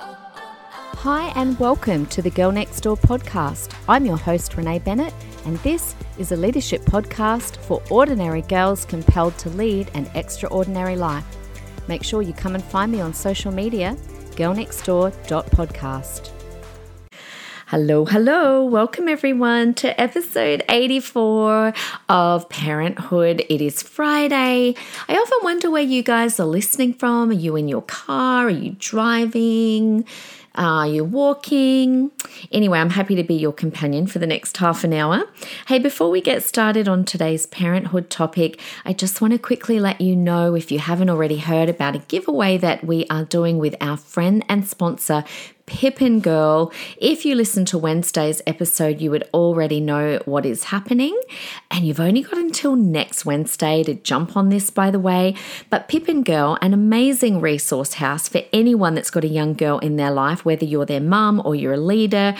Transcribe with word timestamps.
Hi, 0.00 1.32
and 1.34 1.58
welcome 1.58 2.06
to 2.06 2.22
the 2.22 2.30
Girl 2.30 2.52
Next 2.52 2.82
Door 2.82 2.98
podcast. 2.98 3.74
I'm 3.88 4.06
your 4.06 4.16
host, 4.16 4.56
Renee 4.56 4.78
Bennett, 4.78 5.12
and 5.44 5.56
this 5.58 5.96
is 6.18 6.30
a 6.30 6.36
leadership 6.36 6.82
podcast 6.82 7.56
for 7.56 7.82
ordinary 7.90 8.42
girls 8.42 8.84
compelled 8.84 9.36
to 9.38 9.50
lead 9.50 9.90
an 9.94 10.08
extraordinary 10.14 10.94
life. 10.94 11.26
Make 11.88 12.04
sure 12.04 12.22
you 12.22 12.32
come 12.32 12.54
and 12.54 12.62
find 12.62 12.92
me 12.92 13.00
on 13.00 13.12
social 13.12 13.50
media, 13.50 13.96
girlnextdoor.podcast. 14.36 16.37
Hello, 17.70 18.06
hello. 18.06 18.64
Welcome 18.64 19.08
everyone 19.08 19.74
to 19.74 20.00
episode 20.00 20.64
84 20.70 21.74
of 22.08 22.48
Parenthood. 22.48 23.44
It 23.50 23.60
is 23.60 23.82
Friday. 23.82 24.74
I 25.06 25.12
often 25.14 25.38
wonder 25.42 25.70
where 25.70 25.82
you 25.82 26.02
guys 26.02 26.40
are 26.40 26.46
listening 26.46 26.94
from. 26.94 27.28
Are 27.28 27.34
you 27.34 27.56
in 27.56 27.68
your 27.68 27.82
car? 27.82 28.46
Are 28.46 28.48
you 28.48 28.74
driving? 28.78 30.06
Are 30.54 30.86
you 30.86 31.04
walking? 31.04 32.10
Anyway, 32.50 32.78
I'm 32.78 32.88
happy 32.88 33.14
to 33.16 33.22
be 33.22 33.34
your 33.34 33.52
companion 33.52 34.06
for 34.06 34.18
the 34.18 34.26
next 34.26 34.56
half 34.56 34.82
an 34.82 34.94
hour. 34.94 35.24
Hey, 35.66 35.78
before 35.78 36.08
we 36.08 36.22
get 36.22 36.42
started 36.42 36.88
on 36.88 37.04
today's 37.04 37.44
parenthood 37.44 38.08
topic, 38.08 38.58
I 38.86 38.94
just 38.94 39.20
want 39.20 39.34
to 39.34 39.38
quickly 39.38 39.78
let 39.78 40.00
you 40.00 40.16
know 40.16 40.54
if 40.54 40.72
you 40.72 40.78
haven't 40.78 41.10
already 41.10 41.36
heard 41.36 41.68
about 41.68 41.94
a 41.94 41.98
giveaway 41.98 42.56
that 42.56 42.82
we 42.82 43.04
are 43.10 43.26
doing 43.26 43.58
with 43.58 43.76
our 43.82 43.98
friend 43.98 44.42
and 44.48 44.66
sponsor, 44.66 45.22
Pippin 45.68 46.20
Girl. 46.20 46.72
If 46.96 47.24
you 47.26 47.34
listen 47.34 47.64
to 47.66 47.78
Wednesday's 47.78 48.40
episode, 48.46 49.00
you 49.00 49.10
would 49.10 49.28
already 49.34 49.80
know 49.80 50.20
what 50.24 50.46
is 50.46 50.64
happening. 50.64 51.18
And 51.70 51.86
you've 51.86 52.00
only 52.00 52.22
got 52.22 52.38
until 52.38 52.74
next 52.74 53.26
Wednesday 53.26 53.84
to 53.84 53.94
jump 53.94 54.36
on 54.36 54.48
this, 54.48 54.70
by 54.70 54.90
the 54.90 54.98
way. 54.98 55.34
But 55.68 55.86
Pippin 55.86 56.22
Girl, 56.22 56.56
an 56.62 56.72
amazing 56.72 57.40
resource 57.40 57.94
house 57.94 58.28
for 58.28 58.40
anyone 58.52 58.94
that's 58.94 59.10
got 59.10 59.24
a 59.24 59.28
young 59.28 59.52
girl 59.52 59.78
in 59.78 59.96
their 59.96 60.10
life, 60.10 60.44
whether 60.44 60.64
you're 60.64 60.86
their 60.86 61.00
mum 61.00 61.42
or 61.44 61.54
you're 61.54 61.74
a 61.74 61.76
leader, 61.76 62.34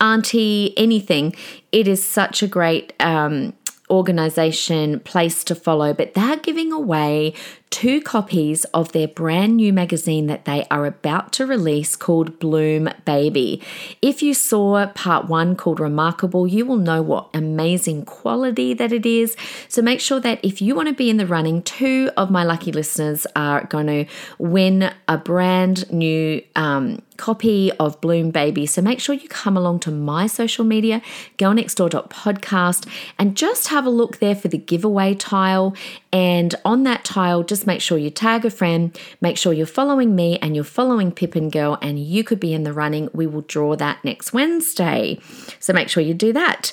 auntie, 0.00 0.74
anything. 0.76 1.34
It 1.72 1.88
is 1.88 2.06
such 2.06 2.42
a 2.42 2.46
great 2.46 2.92
um, 3.00 3.54
organization 3.88 5.00
place 5.00 5.44
to 5.44 5.54
follow, 5.54 5.94
but 5.94 6.14
they're 6.14 6.36
giving 6.36 6.72
away 6.72 7.34
two 7.70 8.00
copies 8.00 8.64
of 8.66 8.92
their 8.92 9.08
brand 9.08 9.56
new 9.56 9.72
magazine 9.72 10.26
that 10.28 10.44
they 10.44 10.66
are 10.70 10.86
about 10.86 11.32
to 11.32 11.46
release 11.46 11.96
called 11.96 12.38
Bloom 12.38 12.88
Baby. 13.04 13.62
If 14.00 14.22
you 14.22 14.34
saw 14.34 14.86
part 14.88 15.26
one 15.28 15.56
called 15.56 15.80
Remarkable, 15.80 16.46
you 16.46 16.64
will 16.64 16.76
know 16.76 17.02
what 17.02 17.28
amazing 17.34 18.04
quality 18.04 18.72
that 18.74 18.92
it 18.92 19.04
is. 19.04 19.36
So 19.68 19.82
make 19.82 20.00
sure 20.00 20.20
that 20.20 20.42
if 20.44 20.62
you 20.62 20.74
want 20.74 20.88
to 20.88 20.94
be 20.94 21.10
in 21.10 21.16
the 21.16 21.26
running, 21.26 21.62
two 21.62 22.10
of 22.16 22.30
my 22.30 22.44
lucky 22.44 22.72
listeners 22.72 23.26
are 23.36 23.64
going 23.64 23.86
to 23.88 24.06
win 24.38 24.92
a 25.08 25.18
brand 25.18 25.90
new 25.92 26.42
um, 26.54 27.02
copy 27.16 27.72
of 27.72 28.00
Bloom 28.00 28.30
Baby. 28.30 28.66
So 28.66 28.82
make 28.82 29.00
sure 29.00 29.14
you 29.14 29.28
come 29.28 29.56
along 29.56 29.80
to 29.80 29.90
my 29.90 30.26
social 30.26 30.64
media, 30.64 31.02
girlnextdoor.podcast, 31.38 32.88
and 33.18 33.36
just 33.36 33.68
have 33.68 33.86
a 33.86 33.90
look 33.90 34.18
there 34.18 34.34
for 34.34 34.48
the 34.48 34.58
giveaway 34.58 35.14
tile. 35.14 35.74
And 36.12 36.54
on 36.64 36.84
that 36.84 37.04
tile, 37.04 37.42
just 37.42 37.65
make 37.66 37.80
sure 37.80 37.98
you 37.98 38.10
tag 38.10 38.44
a 38.44 38.50
friend, 38.50 38.98
make 39.20 39.36
sure 39.36 39.52
you're 39.52 39.66
following 39.66 40.14
me 40.14 40.38
and 40.38 40.54
you're 40.54 40.64
following 40.64 41.12
Pippin 41.12 41.50
Girl, 41.50 41.78
and 41.82 41.98
you 41.98 42.24
could 42.24 42.40
be 42.40 42.54
in 42.54 42.62
the 42.62 42.72
running. 42.72 43.08
We 43.12 43.26
will 43.26 43.42
draw 43.42 43.76
that 43.76 44.04
next 44.04 44.32
Wednesday. 44.32 45.18
So 45.58 45.72
make 45.72 45.88
sure 45.88 46.02
you 46.02 46.14
do 46.14 46.32
that. 46.32 46.72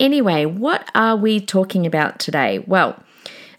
Anyway, 0.00 0.44
what 0.44 0.88
are 0.94 1.16
we 1.16 1.40
talking 1.40 1.84
about 1.84 2.18
today? 2.18 2.60
Well, 2.66 3.02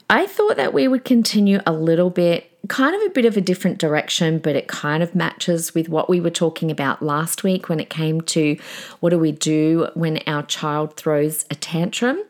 I 0.10 0.26
thought 0.26 0.58
that 0.58 0.74
we 0.74 0.88
would 0.88 1.06
continue 1.06 1.60
a 1.68 1.74
little 1.74 2.10
bit 2.10 2.49
kind 2.70 2.96
of 2.96 3.02
a 3.02 3.10
bit 3.10 3.26
of 3.26 3.36
a 3.36 3.42
different 3.42 3.80
direction, 3.80 4.40
but 4.40 4.56
it 4.56 4.68
kind 4.68 5.04
of 5.04 5.14
matches 5.14 5.76
with 5.76 5.90
what 5.90 6.10
we 6.10 6.22
were 6.22 6.30
talking 6.30 6.72
about 6.72 7.02
last 7.02 7.44
week 7.44 7.68
when 7.68 7.80
it 7.80 7.90
came 7.90 8.22
to 8.22 8.58
what 9.02 9.10
do 9.10 9.20
we 9.20 9.32
do 9.32 9.90
when 9.96 10.22
our 10.28 10.44
child 10.44 10.96
throws 10.96 11.46
a 11.50 11.56
tantrum. 11.56 12.24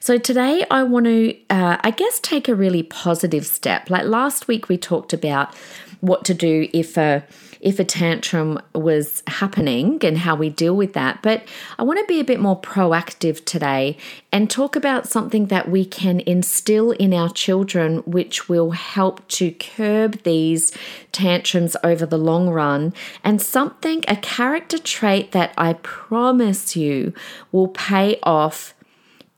So 0.00 0.18
today 0.18 0.66
I 0.70 0.82
want 0.82 1.06
to, 1.06 1.34
uh, 1.48 1.78
I 1.80 1.90
guess, 1.90 2.20
take 2.20 2.48
a 2.48 2.54
really 2.54 2.82
positive 2.82 3.46
step. 3.46 3.88
Like 3.88 4.04
last 4.04 4.48
week, 4.48 4.68
we 4.68 4.76
talked 4.76 5.12
about 5.12 5.54
what 6.00 6.24
to 6.26 6.34
do 6.34 6.68
if 6.74 6.98
a 6.98 7.24
if 7.64 7.80
a 7.80 7.84
tantrum 7.84 8.60
was 8.74 9.22
happening 9.26 9.98
and 10.04 10.18
how 10.18 10.36
we 10.36 10.50
deal 10.50 10.76
with 10.76 10.92
that. 10.92 11.22
But 11.22 11.42
I 11.78 11.82
want 11.82 11.98
to 11.98 12.04
be 12.04 12.20
a 12.20 12.24
bit 12.24 12.38
more 12.38 12.60
proactive 12.60 13.42
today 13.46 13.96
and 14.30 14.50
talk 14.50 14.76
about 14.76 15.08
something 15.08 15.46
that 15.46 15.70
we 15.70 15.86
can 15.86 16.20
instill 16.20 16.90
in 16.92 17.14
our 17.14 17.30
children, 17.30 17.98
which 18.04 18.50
will 18.50 18.72
help 18.72 19.26
to 19.28 19.50
curb 19.50 20.22
these 20.24 20.76
tantrums 21.10 21.74
over 21.82 22.04
the 22.04 22.18
long 22.18 22.50
run, 22.50 22.92
and 23.24 23.40
something, 23.40 24.04
a 24.06 24.16
character 24.16 24.78
trait 24.78 25.32
that 25.32 25.54
I 25.56 25.72
promise 25.72 26.76
you 26.76 27.14
will 27.50 27.68
pay 27.68 28.18
off 28.22 28.74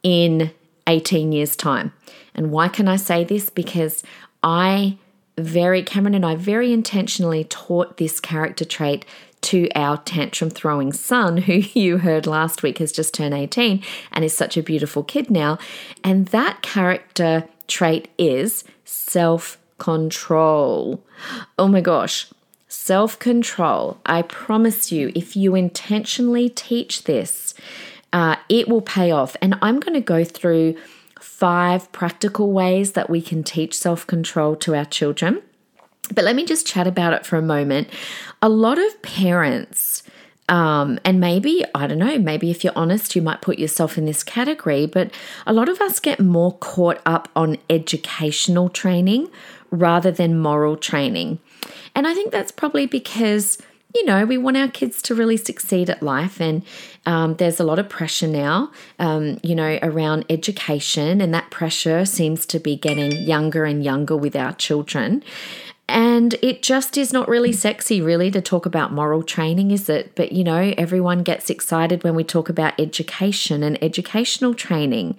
in 0.03 0.50
18 0.88 1.31
years' 1.31 1.54
time. 1.54 1.92
And 2.34 2.50
why 2.50 2.66
can 2.69 2.88
I 2.88 2.97
say 2.97 3.22
this? 3.22 3.50
Because 3.50 4.03
I 4.42 4.98
very, 5.38 5.82
Cameron 5.82 6.14
and 6.14 6.24
I 6.26 6.34
very 6.34 6.72
intentionally 6.72 7.44
taught 7.44 7.97
this 7.97 8.20
character 8.20 8.64
trait 8.64 9.04
to 9.42 9.69
our 9.74 9.98
tantrum 9.98 10.50
throwing 10.50 10.92
son, 10.92 11.36
who 11.48 11.54
you 11.74 11.98
heard 11.98 12.26
last 12.26 12.62
week 12.62 12.78
has 12.78 12.92
just 12.92 13.14
turned 13.14 13.34
18 13.34 13.82
and 14.12 14.24
is 14.24 14.36
such 14.36 14.56
a 14.56 14.62
beautiful 14.62 15.02
kid 15.02 15.30
now. 15.30 15.58
And 16.02 16.26
that 16.28 16.62
character 16.62 17.44
trait 17.69 18.08
is 18.19 18.64
self 18.84 19.58
control. 19.78 21.04
Oh 21.58 21.68
my 21.68 21.80
gosh, 21.80 22.28
self 22.68 23.18
control. 23.18 23.98
I 24.06 24.22
promise 24.22 24.91
you, 24.91 25.12
if 25.14 25.36
you 25.36 25.54
intentionally 25.54 26.48
teach 26.48 27.04
this, 27.04 27.54
uh, 28.12 28.36
it 28.48 28.68
will 28.68 28.82
pay 28.82 29.10
off. 29.10 29.36
And 29.42 29.58
I'm 29.60 29.80
going 29.80 29.94
to 29.94 30.00
go 30.00 30.24
through 30.24 30.76
five 31.36 31.92
practical 31.92 32.50
ways 32.50 32.92
that 32.92 33.10
we 33.10 33.20
can 33.20 33.44
teach 33.44 33.76
self 33.76 34.06
control 34.06 34.56
to 34.56 34.74
our 34.74 34.86
children. 34.86 35.42
But 36.14 36.24
let 36.24 36.34
me 36.34 36.47
just 36.47 36.66
chat 36.66 36.86
about 36.86 37.12
it 37.12 37.26
for 37.26 37.36
a 37.36 37.42
moment. 37.42 37.88
A 38.41 38.48
lot 38.48 38.78
of 38.78 39.02
parents, 39.02 40.02
um, 40.48 40.98
and 41.04 41.20
maybe, 41.20 41.62
I 41.74 41.86
don't 41.86 41.98
know, 41.98 42.19
maybe 42.19 42.50
if 42.50 42.64
you're 42.64 42.72
honest, 42.74 43.14
you 43.14 43.20
might 43.20 43.42
put 43.42 43.58
yourself 43.58 43.98
in 43.98 44.06
this 44.06 44.24
category, 44.24 44.86
but 44.86 45.10
a 45.47 45.52
lot 45.52 45.69
of 45.69 45.78
us 45.82 46.00
get 46.00 46.20
more 46.20 46.56
caught 46.56 47.02
up 47.04 47.28
on 47.36 47.58
educational 47.68 48.70
training 48.70 49.28
rather 49.70 50.10
than 50.10 50.38
moral 50.38 50.76
training. 50.76 51.38
And 51.94 52.06
I 52.06 52.14
think 52.14 52.32
that's 52.32 52.53
probably 52.53 52.86
because 52.86 53.58
you 53.96 54.04
know, 54.04 54.26
we 54.26 54.36
want 54.36 54.58
our 54.58 54.68
kids 54.68 55.00
to 55.02 55.14
really 55.14 55.38
succeed 55.38 55.88
at 55.88 56.02
life. 56.02 56.38
And 56.38 56.62
um, 57.06 57.36
there's 57.36 57.58
a 57.58 57.64
lot 57.64 57.78
of 57.78 57.88
pressure 57.88 58.28
now, 58.28 58.70
um, 58.98 59.38
you 59.42 59.54
know, 59.54 59.78
around 59.82 60.26
education. 60.28 61.22
And 61.22 61.32
that 61.32 61.50
pressure 61.50 62.04
seems 62.04 62.44
to 62.46 62.58
be 62.58 62.76
getting 62.76 63.12
younger 63.12 63.64
and 63.64 63.82
younger 63.82 64.14
with 64.14 64.36
our 64.36 64.52
children. 64.52 65.24
And 65.88 66.34
it 66.42 66.62
just 66.62 66.98
is 66.98 67.10
not 67.10 67.26
really 67.26 67.52
sexy, 67.52 68.02
really, 68.02 68.30
to 68.32 68.42
talk 68.42 68.66
about 68.66 68.92
moral 68.92 69.22
training, 69.22 69.70
is 69.70 69.88
it? 69.88 70.14
But, 70.14 70.32
you 70.32 70.44
know, 70.44 70.74
everyone 70.76 71.22
gets 71.22 71.48
excited 71.48 72.04
when 72.04 72.14
we 72.14 72.24
talk 72.24 72.50
about 72.50 72.78
education 72.78 73.62
and 73.62 73.82
educational 73.82 74.52
training. 74.52 75.16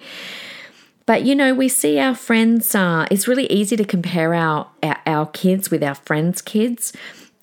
But 1.08 1.24
you 1.24 1.36
know, 1.36 1.54
we 1.54 1.70
see 1.70 2.00
our 2.00 2.14
friends. 2.14 2.76
Uh, 2.76 3.08
it's 3.10 3.30
really 3.30 3.48
easy 3.48 3.78
to 3.78 3.86
compare 3.86 4.34
our, 4.34 4.68
our, 4.84 4.98
our 5.06 5.26
kids 5.28 5.72
with 5.72 5.82
our 5.82 5.96
friends' 5.96 6.42
kids. 6.42 6.92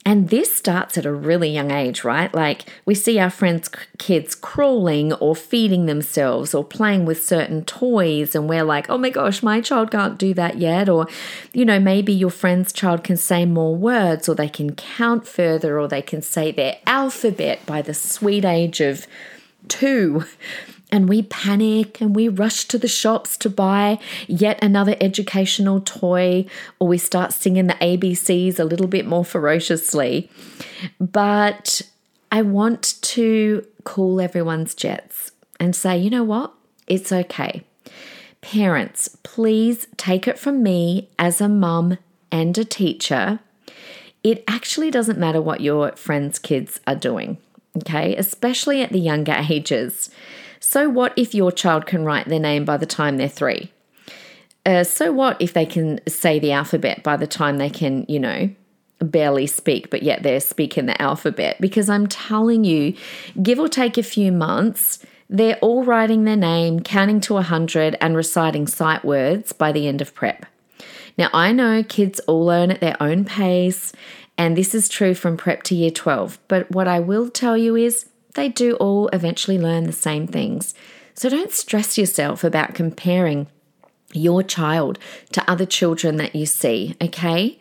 And 0.07 0.29
this 0.29 0.55
starts 0.55 0.99
at 0.99 1.07
a 1.07 1.13
really 1.13 1.49
young 1.49 1.71
age, 1.71 2.05
right? 2.05 2.33
Like 2.35 2.67
we 2.85 2.95
see 2.95 3.19
our 3.19 3.31
friends' 3.31 3.71
kids 3.97 4.35
crawling 4.35 5.15
or 5.15 5.35
feeding 5.35 5.87
themselves 5.87 6.55
or 6.55 6.63
playing 6.63 7.07
with 7.07 7.25
certain 7.25 7.65
toys, 7.65 8.35
and 8.35 8.47
we're 8.47 8.65
like, 8.65 8.91
oh 8.91 8.99
my 8.99 9.09
gosh, 9.09 9.43
my 9.43 9.63
child 9.63 9.91
can't 9.91 10.19
do 10.19 10.35
that 10.35 10.59
yet. 10.59 10.91
Or, 10.91 11.07
you 11.55 11.65
know, 11.65 11.81
maybe 11.81 12.13
your 12.13 12.31
friend's 12.31 12.71
child 12.71 13.03
can 13.03 13.17
say 13.17 13.47
more 13.47 13.75
words, 13.75 14.29
or 14.29 14.35
they 14.35 14.49
can 14.49 14.75
count 14.75 15.27
further, 15.27 15.81
or 15.81 15.89
they 15.89 16.03
can 16.03 16.21
say 16.21 16.53
their 16.53 16.77
alphabet 16.87 17.65
by 17.65 17.81
the 17.81 17.95
sweet 17.95 18.45
age 18.45 18.83
of 18.83 19.07
two 19.69 20.25
and 20.93 21.09
we 21.09 21.23
panic 21.23 22.01
and 22.01 22.15
we 22.15 22.29
rush 22.29 22.67
to 22.67 22.79
the 22.79 22.89
shops 22.89 23.37
to 23.39 23.51
buy 23.51 23.99
yet 24.29 24.63
another 24.63 24.97
educational 25.01 25.81
toy, 25.81 26.47
or 26.79 26.89
we 26.89 26.99
start 26.99 27.33
singing 27.33 27.67
the 27.67 27.75
ABCs 27.75 28.59
a 28.59 28.65
little 28.65 28.87
bit 28.87 29.07
more 29.07 29.25
ferociously. 29.25 30.31
But 31.01 31.83
I 32.31 32.43
want 32.43 32.95
to 33.03 33.67
cool 33.85 34.21
everyone's 34.21 34.75
jets 34.75 35.33
and 35.59 35.75
say, 35.75 35.99
you 35.99 36.11
know 36.11 36.25
what? 36.25 36.53
It's 36.87 37.13
okay. 37.13 37.65
Parents, 38.41 39.17
please 39.23 39.87
take 39.97 40.29
it 40.29 40.39
from 40.39 40.63
me 40.63 41.09
as 41.19 41.41
a 41.41 41.49
mum 41.49 41.99
and 42.31 42.57
a 42.59 42.65
teacher. 42.65 43.41
It 44.23 44.45
actually 44.47 44.91
doesn't 44.91 45.19
matter 45.19 45.41
what 45.41 45.61
your 45.61 45.93
friends' 45.97 46.39
kids 46.39 46.81
are 46.87 46.95
doing, 46.95 47.39
okay? 47.79 48.15
Especially 48.17 48.83
at 48.83 48.93
the 48.93 48.99
younger 49.01 49.45
ages. 49.49 50.11
So, 50.66 50.88
what 50.88 51.12
if 51.14 51.34
your 51.34 51.52
child 51.52 51.84
can 51.84 52.06
write 52.06 52.26
their 52.26 52.40
name 52.40 52.64
by 52.64 52.78
the 52.78 52.87
time 52.87 53.19
they're 53.19 53.28
three? 53.28 53.70
Uh, 54.64 54.82
so, 54.82 55.12
what 55.12 55.37
if 55.38 55.52
they 55.52 55.66
can 55.66 56.00
say 56.08 56.38
the 56.38 56.52
alphabet 56.52 57.02
by 57.02 57.19
the 57.19 57.26
time 57.26 57.58
they 57.58 57.69
can, 57.69 58.06
you 58.08 58.19
know, 58.19 58.49
barely 58.99 59.46
speak, 59.46 59.90
but 59.90 60.02
yet 60.02 60.22
they're 60.22 60.40
speaking 60.40 60.87
the 60.87 61.00
alphabet. 61.00 61.61
Because 61.61 61.90
I'm 61.90 62.06
telling 62.06 62.64
you, 62.64 62.94
give 63.43 63.58
or 63.58 63.69
take 63.69 63.99
a 63.99 64.02
few 64.02 64.32
months, 64.32 65.05
they're 65.28 65.58
all 65.58 65.84
writing 65.84 66.25
their 66.25 66.34
name, 66.34 66.81
counting 66.81 67.20
to 67.20 67.34
100, 67.34 67.99
and 68.00 68.16
reciting 68.16 68.66
sight 68.66 69.05
words 69.05 69.52
by 69.52 69.70
the 69.70 69.87
end 69.87 70.00
of 70.00 70.14
prep. 70.14 70.46
Now, 71.19 71.28
I 71.34 71.52
know 71.52 71.82
kids 71.82 72.20
all 72.20 72.46
learn 72.46 72.70
at 72.70 72.81
their 72.81 72.96
own 73.00 73.26
pace, 73.26 73.93
and 74.38 74.56
this 74.56 74.75
is 74.75 74.88
true 74.88 75.12
from 75.12 75.37
prep 75.37 75.62
to 75.64 75.75
year 75.75 75.90
12, 75.90 76.38
but 76.49 76.70
what 76.70 76.88
I 76.88 77.00
will 77.00 77.28
tell 77.28 77.56
you 77.56 77.76
is 77.76 78.06
they 78.35 78.49
do 78.49 78.75
all 78.77 79.09
eventually 79.09 79.59
learn 79.59 79.85
the 79.85 79.93
same 79.93 80.27
things. 80.27 80.75
So 81.15 81.29
don't 81.29 81.53
stress 81.53 81.97
yourself 81.97 82.45
about 82.45 82.75
comparing 82.75 83.47
your 84.13 84.43
child 84.43 84.99
to 85.33 85.51
other 85.51 85.67
children 85.67 86.17
that 86.17 86.35
you 86.35 86.47
see, 86.47 86.97
okay? 87.01 87.59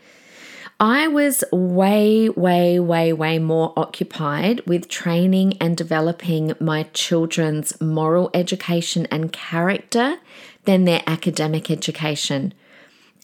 I 0.80 1.08
was 1.08 1.44
way, 1.52 2.30
way, 2.30 2.80
way, 2.80 3.14
way 3.14 3.40
more 3.40 3.74
occupied 3.78 4.62
with 4.66 4.90
training 4.90 5.58
and 5.62 5.78
developing 5.78 6.54
my 6.60 6.84
children's 6.94 7.80
moral 7.80 8.30
education 8.34 9.08
and 9.12 9.32
character 9.32 10.18
than 10.66 10.86
their 10.86 11.02
academic 11.08 11.70
education. 11.70 12.54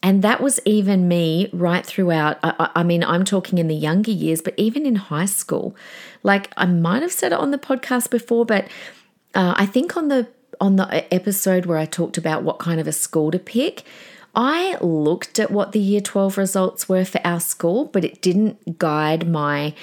And 0.02 0.22
that 0.24 0.42
was 0.42 0.60
even 0.64 1.08
me 1.08 1.50
right 1.52 1.86
throughout. 1.86 2.40
I, 2.42 2.70
I, 2.76 2.84
mean, 2.84 3.04
I'm 3.04 3.26
talking 3.26 3.58
in 3.58 3.68
the 3.68 3.76
younger 3.76 4.12
years, 4.12 4.42
but 4.42 4.54
even 4.56 4.86
in 4.86 4.96
high 4.96 5.26
school. 5.26 5.76
Like 6.24 6.52
I 6.56 6.66
might 6.66 7.02
have 7.02 7.12
said 7.12 7.34
it 7.34 7.40
on 7.40 7.52
the 7.52 7.58
podcast 7.58 8.10
before, 8.10 8.46
but 8.46 8.66
uh, 9.36 9.54
I 9.58 9.66
think 9.66 9.98
on 9.98 10.08
the 10.08 10.28
on 10.62 10.76
the 10.76 11.14
episode 11.14 11.66
where 11.66 11.78
I 11.78 11.86
talked 11.86 12.18
about 12.18 12.44
what 12.44 12.60
kind 12.60 12.82
of 12.82 12.88
a 12.88 12.92
school 12.92 13.32
to 13.32 13.40
pick, 13.40 13.84
I 14.36 14.78
looked 14.82 15.40
at 15.40 15.52
what 15.52 15.72
the 15.72 15.80
year 15.80 16.02
12 16.02 16.38
results 16.38 16.90
were 16.90 17.06
for 17.06 17.22
our 17.26 17.40
school, 17.40 17.86
but 17.86 18.04
it 18.04 18.22
didn't 18.22 18.78
guide 18.78 19.28
my 19.28 19.74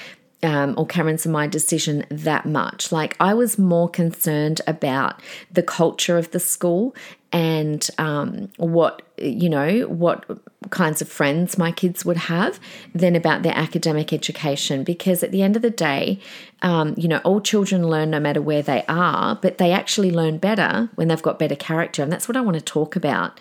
um, 0.43 0.75
or 0.77 0.87
Cameron's 0.87 1.25
and 1.25 1.33
my 1.33 1.47
decision 1.47 2.05
that 2.11 2.47
much. 2.47 2.93
Like, 2.93 3.17
I 3.19 3.35
was 3.35 3.59
more 3.59 3.89
concerned 3.89 4.61
about 4.67 5.21
the 5.51 5.63
culture 5.63 6.19
of 6.19 6.31
the 6.31 6.41
school 6.41 6.95
and 7.37 7.91
um, 7.99 8.49
what, 8.56 9.03
you 9.19 9.50
know, 9.50 9.81
what 9.88 10.25
kinds 10.71 11.03
of 11.03 11.09
friends 11.09 11.59
my 11.59 11.71
kids 11.71 12.03
would 12.03 12.17
have 12.17 12.59
than 12.94 13.15
about 13.15 13.43
their 13.43 13.53
academic 13.55 14.11
education. 14.11 14.83
Because 14.85 15.23
at 15.23 15.33
the 15.33 15.43
end 15.43 15.55
of 15.55 15.61
the 15.61 15.69
day, 15.69 16.19
um, 16.62 16.94
you 16.97 17.06
know, 17.06 17.19
all 17.25 17.43
children 17.43 17.87
learn 17.87 18.09
no 18.09 18.21
matter 18.21 18.41
where 18.41 18.62
they 18.62 18.87
are, 18.88 19.38
but 19.43 19.59
they 19.59 19.71
actually 19.71 20.11
learn 20.11 20.38
better 20.38 20.88
when 20.94 21.09
they've 21.09 21.21
got 21.21 21.38
better 21.38 21.55
character. 21.55 22.03
And 22.03 22.11
that's 22.11 22.27
what 22.27 22.38
I 22.38 22.41
want 22.41 22.55
to 22.55 22.62
talk 22.62 22.97
about. 22.97 23.39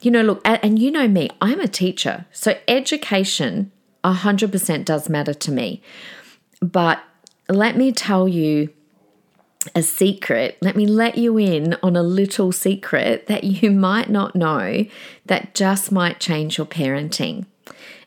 You 0.00 0.10
know, 0.10 0.22
look, 0.22 0.40
and 0.46 0.78
you 0.78 0.90
know 0.90 1.06
me, 1.06 1.28
I'm 1.42 1.60
a 1.60 1.68
teacher. 1.68 2.24
So 2.32 2.58
education 2.66 3.72
100% 4.04 4.86
does 4.86 5.10
matter 5.10 5.34
to 5.34 5.52
me. 5.52 5.82
But 6.62 7.04
let 7.50 7.76
me 7.76 7.92
tell 7.92 8.26
you 8.26 8.70
a 9.74 9.82
secret. 9.82 10.58
Let 10.60 10.76
me 10.76 10.86
let 10.86 11.18
you 11.18 11.38
in 11.38 11.76
on 11.82 11.96
a 11.96 12.02
little 12.02 12.52
secret 12.52 13.26
that 13.26 13.44
you 13.62 13.70
might 13.70 14.10
not 14.10 14.34
know 14.34 14.84
that 15.26 15.54
just 15.54 15.92
might 15.92 16.20
change 16.20 16.58
your 16.58 16.66
parenting. 16.66 17.46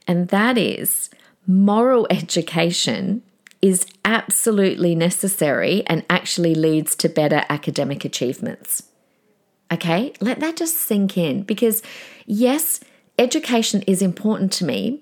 And 0.08 0.30
that 0.30 0.58
is 0.58 1.10
moral 1.46 2.08
education 2.10 3.24
is 3.62 3.88
absolutely 4.06 4.94
necessary 4.94 5.84
and 5.88 6.06
actually 6.10 6.54
leads 6.54 6.96
to 6.96 7.10
better 7.10 7.44
academic 7.50 8.06
achievements. 8.06 8.84
Okay, 9.72 10.14
let 10.22 10.40
that 10.40 10.56
just 10.56 10.78
sink 10.78 11.18
in 11.18 11.44
because, 11.44 11.82
yes, 12.26 12.80
education 13.18 13.82
is 13.82 14.02
important 14.02 14.52
to 14.54 14.66
me, 14.66 15.02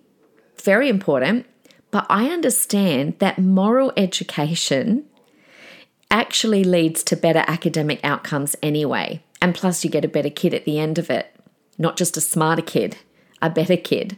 very 0.63 0.90
important, 0.90 1.46
but 1.92 2.07
I 2.10 2.30
understand 2.30 3.19
that 3.19 3.38
moral 3.38 3.94
education 3.96 5.06
actually 6.16 6.64
leads 6.64 7.04
to 7.04 7.18
better 7.18 7.44
academic 7.46 8.00
outcomes 8.02 8.56
anyway. 8.64 9.22
And 9.42 9.54
plus, 9.54 9.84
you 9.84 9.90
get 9.90 10.06
a 10.06 10.08
better 10.08 10.30
kid 10.30 10.54
at 10.54 10.64
the 10.64 10.80
end 10.80 10.98
of 10.98 11.10
it, 11.10 11.36
not 11.78 11.98
just 11.98 12.16
a 12.16 12.22
smarter 12.22 12.62
kid, 12.62 12.96
a 13.42 13.50
better 13.50 13.76
kid. 13.76 14.16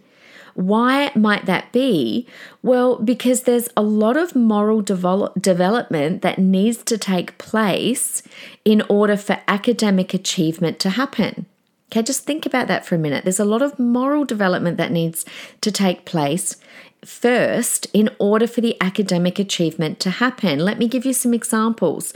Why 0.53 1.11
might 1.15 1.47
that 1.47 1.71
be? 1.71 2.27
Well, 2.61 2.97
because 2.97 3.43
there's 3.43 3.67
a 3.75 3.81
lot 3.81 4.15
of 4.15 4.35
moral 4.35 4.81
develop- 4.81 5.41
development 5.41 6.21
that 6.21 6.37
needs 6.37 6.83
to 6.83 6.99
take 6.99 7.39
place 7.39 8.21
in 8.63 8.83
order 8.89 9.17
for 9.17 9.39
academic 9.47 10.13
achievement 10.13 10.79
to 10.79 10.91
happen. 10.91 11.47
Okay, 11.91 12.03
just 12.03 12.25
think 12.25 12.45
about 12.45 12.67
that 12.67 12.85
for 12.85 12.93
a 12.93 12.99
minute. 12.99 13.23
There's 13.23 13.39
a 13.39 13.45
lot 13.45 13.61
of 13.63 13.79
moral 13.79 14.23
development 14.23 14.77
that 14.77 14.91
needs 14.91 15.25
to 15.61 15.71
take 15.71 16.05
place 16.05 16.57
first 17.05 17.87
in 17.93 18.09
order 18.19 18.47
for 18.47 18.61
the 18.61 18.75
academic 18.81 19.39
achievement 19.39 19.99
to 20.01 20.09
happen. 20.09 20.59
Let 20.59 20.77
me 20.77 20.87
give 20.87 21.05
you 21.05 21.13
some 21.13 21.33
examples. 21.33 22.13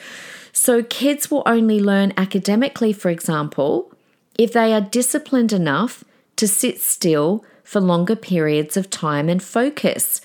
So, 0.53 0.83
kids 0.83 1.31
will 1.31 1.43
only 1.45 1.79
learn 1.79 2.13
academically, 2.17 2.91
for 2.91 3.09
example, 3.09 3.93
if 4.37 4.51
they 4.51 4.73
are 4.73 4.81
disciplined 4.81 5.53
enough 5.53 6.03
to 6.35 6.47
sit 6.47 6.81
still 6.81 7.45
for 7.63 7.79
longer 7.79 8.15
periods 8.15 8.75
of 8.75 8.89
time 8.89 9.29
and 9.29 9.41
focus. 9.41 10.21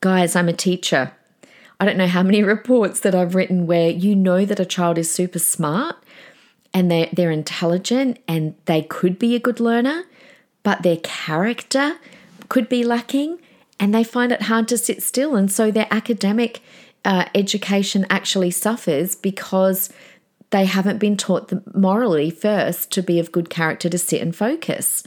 Guys, 0.00 0.34
I'm 0.34 0.48
a 0.48 0.52
teacher. 0.52 1.12
I 1.78 1.84
don't 1.84 1.96
know 1.96 2.08
how 2.08 2.22
many 2.22 2.42
reports 2.54 3.00
that 3.00 3.14
I've 3.14 3.34
written 3.34 3.66
where 3.66 3.90
you 3.90 4.16
know 4.16 4.44
that 4.44 4.58
a 4.58 4.64
child 4.64 4.98
is 4.98 5.12
super 5.12 5.38
smart 5.38 5.96
and 6.74 6.90
they're, 6.90 7.08
they're 7.12 7.30
intelligent 7.30 8.18
and 8.26 8.54
they 8.64 8.82
could 8.82 9.18
be 9.18 9.34
a 9.34 9.40
good 9.40 9.60
learner, 9.60 10.04
but 10.62 10.82
their 10.82 10.96
character 10.96 11.98
could 12.48 12.68
be 12.68 12.82
lacking 12.84 13.38
and 13.82 13.92
they 13.92 14.04
find 14.04 14.30
it 14.30 14.42
hard 14.42 14.68
to 14.68 14.78
sit 14.78 15.02
still. 15.02 15.34
And 15.34 15.50
so 15.50 15.72
their 15.72 15.88
academic 15.90 16.60
uh, 17.04 17.24
education 17.34 18.06
actually 18.08 18.52
suffers 18.52 19.16
because 19.16 19.90
they 20.50 20.66
haven't 20.66 20.98
been 20.98 21.16
taught 21.16 21.48
the, 21.48 21.64
morally 21.74 22.30
first 22.30 22.92
to 22.92 23.02
be 23.02 23.18
of 23.18 23.32
good 23.32 23.50
character 23.50 23.88
to 23.88 23.98
sit 23.98 24.22
and 24.22 24.36
focus. 24.36 25.02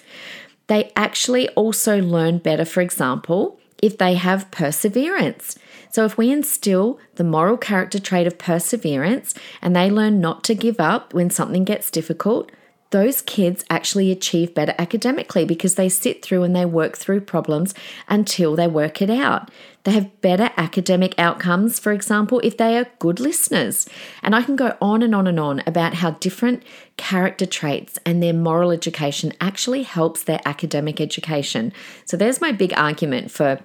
They 0.68 0.92
actually 0.98 1.48
also 1.50 2.01
learn 2.01 2.39
better, 2.39 2.66
for 2.66 2.81
example, 2.81 3.57
if 3.81 3.98
they 3.98 4.16
have 4.16 4.51
perseverance. 4.51 5.57
So, 5.89 6.04
if 6.04 6.18
we 6.18 6.30
instill 6.30 7.00
the 7.16 7.24
moral 7.24 7.56
character 7.56 7.98
trait 7.98 8.27
of 8.27 8.38
perseverance 8.38 9.33
and 9.62 9.74
they 9.74 9.89
learn 9.89 10.19
not 10.19 10.44
to 10.45 10.54
give 10.54 10.81
up 10.81 11.13
when 11.13 11.30
something 11.30 11.63
gets 11.63 11.89
difficult, 11.89 12.51
those 12.95 13.21
kids 13.21 13.65
actually 13.69 14.09
achieve 14.09 14.53
better 14.53 14.74
academically 14.80 15.44
because 15.44 15.75
they 15.75 15.89
sit 15.89 16.24
through 16.24 16.44
and 16.44 16.56
they 16.56 16.63
work 16.63 16.97
through 16.97 17.19
problems 17.19 17.74
until 18.07 18.56
they 18.56 18.68
work 18.68 19.01
it 19.01 19.09
out. 19.09 19.51
They 19.83 19.92
have 19.92 20.21
better 20.21 20.50
academic 20.56 21.13
outcomes, 21.18 21.77
for 21.77 21.92
example, 21.92 22.39
if 22.42 22.56
they 22.56 22.77
are 22.77 22.88
good 23.00 23.19
listeners. 23.19 23.86
And 24.24 24.34
I 24.34 24.43
can 24.43 24.55
go 24.55 24.77
on 24.79 25.03
and 25.03 25.13
on 25.13 25.27
and 25.27 25.41
on 25.41 25.62
about 25.67 25.96
how 25.96 26.12
different 26.12 26.63
character 26.96 27.46
traits 27.46 28.00
and 28.05 28.24
their 28.24 28.31
moral 28.34 28.72
education 28.72 29.34
actually 29.41 29.84
helps 29.84 30.24
their 30.24 30.39
academic 30.46 31.01
education. 31.01 31.74
So 32.05 32.15
there's 32.15 32.39
my 32.39 32.53
big 32.53 32.74
argument 32.77 33.29
for 33.29 33.60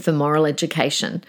for 0.00 0.12
moral 0.12 0.46
education. 0.46 1.22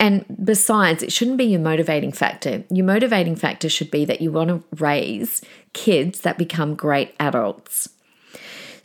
And 0.00 0.24
besides, 0.44 1.02
it 1.02 1.12
shouldn't 1.12 1.38
be 1.38 1.44
your 1.44 1.60
motivating 1.60 2.12
factor. 2.12 2.64
Your 2.70 2.86
motivating 2.86 3.34
factor 3.34 3.68
should 3.68 3.90
be 3.90 4.04
that 4.04 4.20
you 4.20 4.30
want 4.30 4.48
to 4.50 4.62
raise 4.82 5.42
kids 5.72 6.20
that 6.20 6.38
become 6.38 6.74
great 6.74 7.14
adults. 7.20 7.88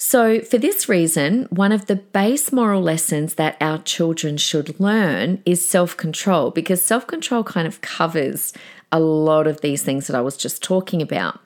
So, 0.06 0.42
for 0.42 0.58
this 0.58 0.90
reason, 0.90 1.48
one 1.50 1.72
of 1.72 1.86
the 1.86 1.96
base 1.96 2.52
moral 2.52 2.82
lessons 2.82 3.36
that 3.36 3.56
our 3.62 3.78
children 3.78 4.36
should 4.36 4.78
learn 4.78 5.42
is 5.46 5.68
self 5.68 5.96
control, 5.96 6.52
because 6.52 6.84
self 6.84 7.08
control 7.08 7.42
kind 7.42 7.66
of 7.66 7.80
covers 7.80 8.52
a 8.92 9.00
lot 9.00 9.48
of 9.48 9.62
these 9.62 9.82
things 9.82 10.08
that 10.08 10.16
I 10.16 10.20
was 10.20 10.36
just 10.36 10.62
talking 10.62 11.02
about. 11.02 11.40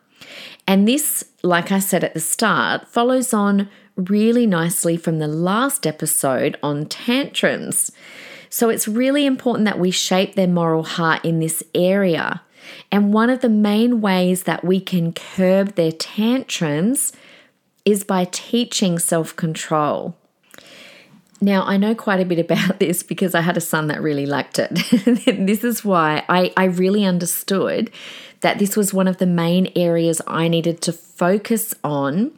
And 0.68 0.88
this, 0.88 1.24
like 1.44 1.72
I 1.72 1.78
said 1.78 2.04
at 2.04 2.16
the 2.16 2.20
start, 2.20 2.88
follows 2.88 3.32
on 3.32 3.70
really 3.96 4.48
nicely 4.48 4.98
from 4.98 5.20
the 5.20 5.28
last 5.28 5.86
episode 5.86 6.58
on 6.64 6.88
tantrums. 6.88 7.92
So, 8.50 8.70
it's 8.70 8.88
really 8.88 9.28
important 9.28 9.66
that 9.66 9.78
we 9.78 9.92
shape 9.92 10.34
their 10.34 10.48
moral 10.48 10.84
heart 10.84 11.24
in 11.24 11.40
this 11.40 11.62
area. 11.76 12.42
And 12.92 13.14
one 13.14 13.30
of 13.30 13.42
the 13.42 13.50
main 13.50 14.02
ways 14.02 14.44
that 14.44 14.64
we 14.64 14.80
can 14.80 15.14
curb 15.14 15.76
their 15.76 15.92
tantrums 15.92 17.14
is 17.86 18.04
by 18.04 18.26
teaching 18.26 19.00
self 19.00 19.36
control. 19.36 20.16
Now, 21.40 21.64
I 21.64 21.78
know 21.78 21.94
quite 21.94 22.20
a 22.20 22.26
bit 22.26 22.40
about 22.40 22.80
this 22.80 23.04
because 23.04 23.36
I 23.36 23.42
had 23.42 23.58
a 23.58 23.62
son 23.62 23.88
that 23.88 24.02
really 24.02 24.26
liked 24.26 24.60
it. 24.60 24.70
this 25.46 25.64
is 25.64 25.86
why 25.86 26.24
I, 26.28 26.52
I 26.58 26.66
really 26.66 27.06
understood 27.06 27.92
that 28.42 28.60
this 28.60 28.76
was 28.76 28.94
one 28.94 29.08
of 29.08 29.18
the 29.18 29.26
main 29.26 29.72
areas 29.76 30.22
I 30.28 30.48
needed 30.48 30.82
to 30.82 30.94
focus 30.94 31.74
on 31.84 32.32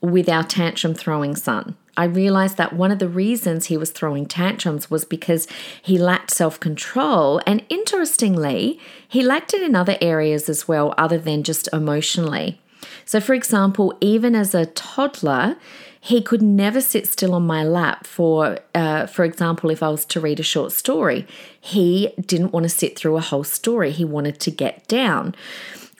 with 0.00 0.28
our 0.28 0.42
tantrum 0.42 0.94
throwing 0.94 1.36
son. 1.36 1.76
I 1.96 2.04
realized 2.04 2.56
that 2.56 2.72
one 2.72 2.90
of 2.90 2.98
the 2.98 3.08
reasons 3.08 3.66
he 3.66 3.76
was 3.76 3.90
throwing 3.90 4.26
tantrums 4.26 4.90
was 4.90 5.04
because 5.04 5.46
he 5.82 5.98
lacked 5.98 6.30
self 6.30 6.58
control. 6.58 7.40
And 7.46 7.64
interestingly, 7.68 8.80
he 9.06 9.22
lacked 9.22 9.52
it 9.54 9.62
in 9.62 9.74
other 9.74 9.98
areas 10.00 10.48
as 10.48 10.66
well, 10.66 10.94
other 10.96 11.18
than 11.18 11.42
just 11.42 11.68
emotionally. 11.72 12.60
So, 13.04 13.20
for 13.20 13.34
example, 13.34 13.96
even 14.00 14.34
as 14.34 14.54
a 14.54 14.66
toddler, 14.66 15.56
he 16.04 16.20
could 16.20 16.42
never 16.42 16.80
sit 16.80 17.06
still 17.06 17.32
on 17.32 17.46
my 17.46 17.62
lap 17.62 18.08
for 18.08 18.58
uh, 18.74 19.06
for 19.06 19.24
example 19.24 19.70
if 19.70 19.84
i 19.84 19.88
was 19.88 20.04
to 20.04 20.20
read 20.20 20.40
a 20.40 20.42
short 20.42 20.72
story 20.72 21.24
he 21.60 22.12
didn't 22.20 22.52
want 22.52 22.64
to 22.64 22.68
sit 22.68 22.98
through 22.98 23.16
a 23.16 23.20
whole 23.20 23.44
story 23.44 23.92
he 23.92 24.04
wanted 24.04 24.40
to 24.40 24.50
get 24.50 24.86
down 24.88 25.32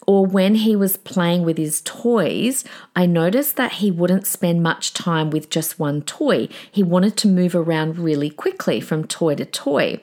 or 0.07 0.27
when 0.27 0.57
he 0.57 0.75
was 0.75 0.97
playing 0.97 1.43
with 1.43 1.59
his 1.59 1.81
toys, 1.83 2.65
I 2.97 3.07
noticed 3.07 3.57
that 3.57 3.75
he 3.75 3.91
wouldn't 3.91 4.27
spend 4.27 4.63
much 4.63 4.93
time 4.93 5.31
with 5.31 5.51
just 5.51 5.79
one 5.79 6.03
toy. 6.03 6.49
He 6.71 6.83
wanted 6.83 7.17
to 7.19 7.29
move 7.29 7.55
around 7.55 7.99
really 7.99 8.31
quickly 8.31 8.81
from 8.81 9.07
toy 9.07 9.37
to 9.37 9.45
toy. 9.45 10.01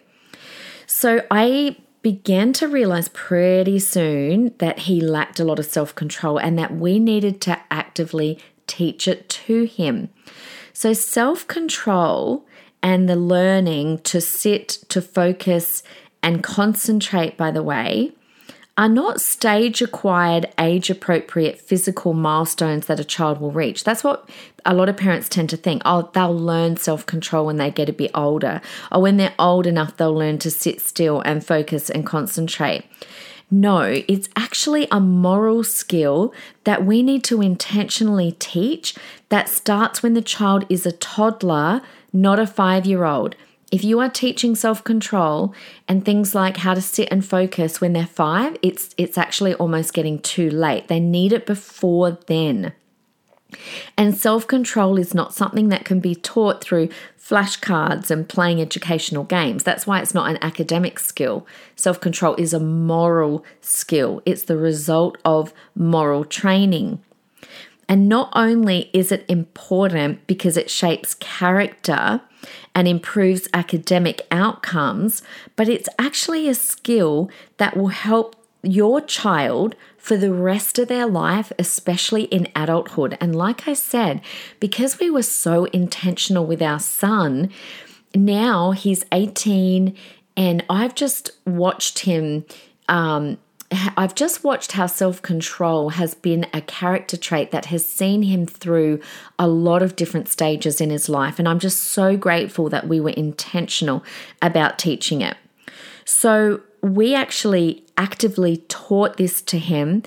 So 0.85 1.25
I 1.29 1.77
began 2.01 2.53
to 2.53 2.67
realize 2.67 3.09
pretty 3.09 3.79
soon 3.79 4.53
that 4.59 4.79
he 4.79 5.01
lacked 5.01 5.39
a 5.39 5.43
lot 5.43 5.59
of 5.59 5.65
self 5.65 5.93
control 5.95 6.37
and 6.39 6.57
that 6.57 6.75
we 6.75 6.99
needed 6.99 7.41
to 7.41 7.59
actively 7.69 8.39
teach 8.67 9.07
it 9.07 9.27
to 9.29 9.65
him. 9.65 10.09
So, 10.73 10.93
self 10.93 11.45
control 11.47 12.45
and 12.81 13.09
the 13.09 13.17
learning 13.17 13.99
to 13.99 14.21
sit, 14.21 14.69
to 14.89 15.01
focus, 15.01 15.83
and 16.23 16.41
concentrate, 16.41 17.35
by 17.35 17.51
the 17.51 17.63
way, 17.63 18.13
are 18.79 18.87
not 18.87 19.19
stage 19.19 19.81
acquired, 19.81 20.45
age 20.57 20.89
appropriate 20.89 21.59
physical 21.59 22.13
milestones 22.13 22.85
that 22.85 22.97
a 22.97 23.03
child 23.03 23.41
will 23.41 23.51
reach. 23.51 23.83
That's 23.83 24.05
what 24.05 24.29
a 24.65 24.73
lot 24.73 24.87
of 24.87 24.95
parents 24.95 25.27
tend 25.27 25.49
to 25.49 25.57
think. 25.57 25.81
Oh, 25.83 26.09
they'll 26.13 26.33
learn 26.33 26.77
self 26.77 27.05
control 27.05 27.45
when 27.45 27.57
they 27.57 27.71
get 27.71 27.89
a 27.89 27.93
bit 27.93 28.11
older, 28.15 28.61
or 28.89 29.01
when 29.01 29.17
they're 29.17 29.35
old 29.37 29.67
enough, 29.67 29.97
they'll 29.97 30.15
learn 30.15 30.37
to 30.39 30.49
sit 30.49 30.79
still 30.79 31.19
and 31.25 31.45
focus 31.45 31.89
and 31.89 32.05
concentrate. 32.05 32.85
No, 33.51 33.81
it's 34.07 34.29
actually 34.37 34.87
a 34.89 35.01
moral 35.01 35.65
skill 35.65 36.33
that 36.63 36.85
we 36.85 37.03
need 37.03 37.25
to 37.25 37.41
intentionally 37.41 38.37
teach 38.39 38.95
that 39.27 39.49
starts 39.49 40.01
when 40.01 40.13
the 40.13 40.21
child 40.21 40.65
is 40.69 40.85
a 40.85 40.93
toddler, 40.93 41.81
not 42.13 42.39
a 42.39 42.47
five 42.47 42.85
year 42.85 43.03
old. 43.03 43.35
If 43.71 43.83
you 43.83 43.99
are 43.99 44.09
teaching 44.09 44.55
self-control 44.55 45.53
and 45.87 46.03
things 46.03 46.33
like 46.33 46.57
how 46.57 46.73
to 46.73 46.81
sit 46.81 47.07
and 47.11 47.23
focus 47.23 47.79
when 47.79 47.93
they're 47.93 48.07
5, 48.07 48.57
it's 48.61 48.95
it's 48.97 49.17
actually 49.17 49.53
almost 49.53 49.93
getting 49.93 50.19
too 50.19 50.49
late. 50.49 50.87
They 50.87 50.99
need 50.99 51.33
it 51.33 51.45
before 51.45 52.17
then. 52.25 52.73
And 53.97 54.15
self 54.15 54.47
control 54.47 54.97
is 54.97 55.13
not 55.13 55.33
something 55.33 55.69
that 55.69 55.85
can 55.85 55.99
be 55.99 56.15
taught 56.15 56.63
through 56.63 56.89
flashcards 57.19 58.09
and 58.09 58.27
playing 58.27 58.59
educational 58.59 59.23
games. 59.23 59.63
That's 59.63 59.85
why 59.85 60.01
it's 60.01 60.13
not 60.13 60.29
an 60.29 60.39
academic 60.41 60.97
skill. 60.97 61.45
Self 61.75 61.99
control 61.99 62.35
is 62.35 62.53
a 62.53 62.59
moral 62.59 63.43
skill, 63.61 64.21
it's 64.25 64.43
the 64.43 64.57
result 64.57 65.17
of 65.23 65.53
moral 65.75 66.25
training. 66.25 67.01
And 67.87 68.07
not 68.07 68.29
only 68.33 68.91
is 68.93 69.11
it 69.11 69.25
important 69.27 70.27
because 70.27 70.57
it 70.57 70.69
shapes 70.69 71.15
character 71.15 72.21
and 72.75 72.87
improves 72.87 73.47
academic 73.53 74.25
outcomes, 74.31 75.21
but 75.55 75.67
it's 75.67 75.89
actually 75.97 76.47
a 76.47 76.55
skill 76.55 77.29
that 77.57 77.75
will 77.75 77.87
help 77.87 78.35
your 78.61 79.01
child 79.01 79.75
for 79.97 80.17
the 80.17 80.33
rest 80.33 80.79
of 80.79 80.87
their 80.87 81.05
life, 81.05 81.51
especially 81.57 82.23
in 82.23 82.47
adulthood. 82.55 83.17
And 83.21 83.35
like 83.35 83.67
I 83.67 83.73
said, 83.73 84.21
because 84.59 84.99
we 84.99 85.09
were 85.09 85.23
so 85.23 85.65
intentional 85.65 86.45
with 86.45 86.61
our 86.61 86.79
son, 86.79 87.49
now 88.15 88.71
he's 88.71 89.05
18 89.11 89.95
and 90.35 90.63
I've 90.69 90.95
just 90.95 91.31
watched 91.45 91.99
him. 91.99 92.45
Um, 92.87 93.37
I've 93.71 94.15
just 94.15 94.43
watched 94.43 94.71
how 94.71 94.87
self 94.87 95.21
control 95.21 95.89
has 95.89 96.15
been 96.15 96.47
a 96.53 96.61
character 96.61 97.17
trait 97.17 97.51
that 97.51 97.65
has 97.65 97.87
seen 97.87 98.23
him 98.23 98.45
through 98.45 98.99
a 99.37 99.47
lot 99.47 99.83
of 99.83 99.95
different 99.95 100.27
stages 100.27 100.81
in 100.81 100.89
his 100.89 101.07
life. 101.07 101.37
And 101.37 101.47
I'm 101.47 101.59
just 101.59 101.83
so 101.83 102.17
grateful 102.17 102.69
that 102.69 102.87
we 102.87 102.99
were 102.99 103.11
intentional 103.11 104.03
about 104.41 104.79
teaching 104.79 105.21
it. 105.21 105.37
So, 106.05 106.61
we 106.81 107.13
actually 107.13 107.83
actively 107.97 108.57
taught 108.69 109.17
this 109.17 109.41
to 109.41 109.59
him 109.59 110.01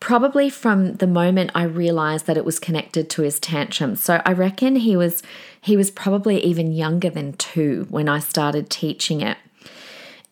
probably 0.00 0.50
from 0.50 0.94
the 0.94 1.06
moment 1.06 1.50
I 1.54 1.64
realized 1.64 2.26
that 2.26 2.36
it 2.36 2.44
was 2.44 2.58
connected 2.58 3.08
to 3.10 3.22
his 3.22 3.40
tantrum. 3.40 3.96
So 3.96 4.20
I 4.24 4.32
reckon 4.32 4.76
he 4.76 4.96
was 4.96 5.22
he 5.60 5.76
was 5.76 5.90
probably 5.90 6.42
even 6.44 6.72
younger 6.72 7.10
than 7.10 7.32
2 7.34 7.86
when 7.90 8.08
I 8.08 8.20
started 8.20 8.70
teaching 8.70 9.20
it. 9.20 9.36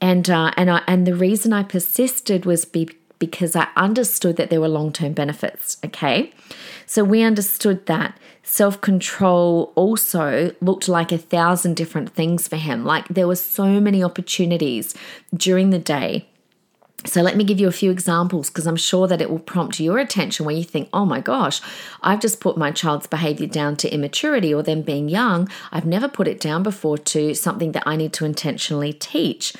And 0.05 0.29
uh, 0.29 0.51
and 0.59 0.71
I 0.71 0.83
and 0.87 1.07
the 1.07 1.15
reason 1.15 1.55
I 1.55 1.63
persisted 1.63 2.45
was 2.45 2.67
be, 2.67 2.91
because 3.19 3.57
I 3.57 3.69
understood 3.75 4.37
that 4.37 4.51
there 4.51 4.61
were 4.61 4.69
long-term 4.69 5.15
benefits, 5.15 5.79
okay? 5.83 6.31
So 6.85 7.03
we 7.03 7.23
understood 7.23 7.87
that 7.87 8.19
self 8.43 8.83
control 8.83 9.73
also 9.77 10.55
looked 10.61 10.89
like 10.89 11.11
a 11.11 11.17
thousand 11.17 11.77
different 11.77 12.11
things 12.11 12.47
for 12.47 12.57
him. 12.57 12.85
Like 12.85 13.09
there 13.09 13.27
were 13.27 13.35
so 13.35 13.81
many 13.81 14.05
opportunities 14.05 14.95
during 15.35 15.71
the 15.71 15.79
day. 15.79 16.29
So, 17.07 17.21
let 17.21 17.37
me 17.37 17.45
give 17.45 17.61
you 17.61 17.69
a 17.69 17.73
few 17.73 17.91
examples 17.91 18.49
because 18.49 18.67
I'm 18.67 18.77
sure 18.77 19.07
that 19.09 19.21
it 19.21 19.29
will 19.29 19.39
prompt 19.39 19.79
your 19.79 19.99
attention 19.99 20.47
where 20.47 20.55
you 20.55 20.65
think, 20.65 20.89
oh 20.93 21.05
my 21.05 21.21
gosh, 21.21 21.61
I've 22.03 22.21
just 22.21 22.41
put 22.41 22.57
my 22.57 22.71
child's 22.71 23.07
behavior 23.07 23.47
down 23.47 23.77
to 23.77 23.93
immaturity 23.93 24.55
or 24.55 24.63
them 24.63 24.81
being 24.81 25.11
young. 25.11 25.51
I've 25.71 25.85
never 25.85 26.09
put 26.09 26.29
it 26.29 26.41
down 26.41 26.63
before 26.63 26.97
to 26.97 27.35
something 27.35 27.73
that 27.73 27.83
I 27.87 27.97
need 27.97 28.15
to 28.15 28.25
intentionally 28.25 28.95
teach. 28.95 29.53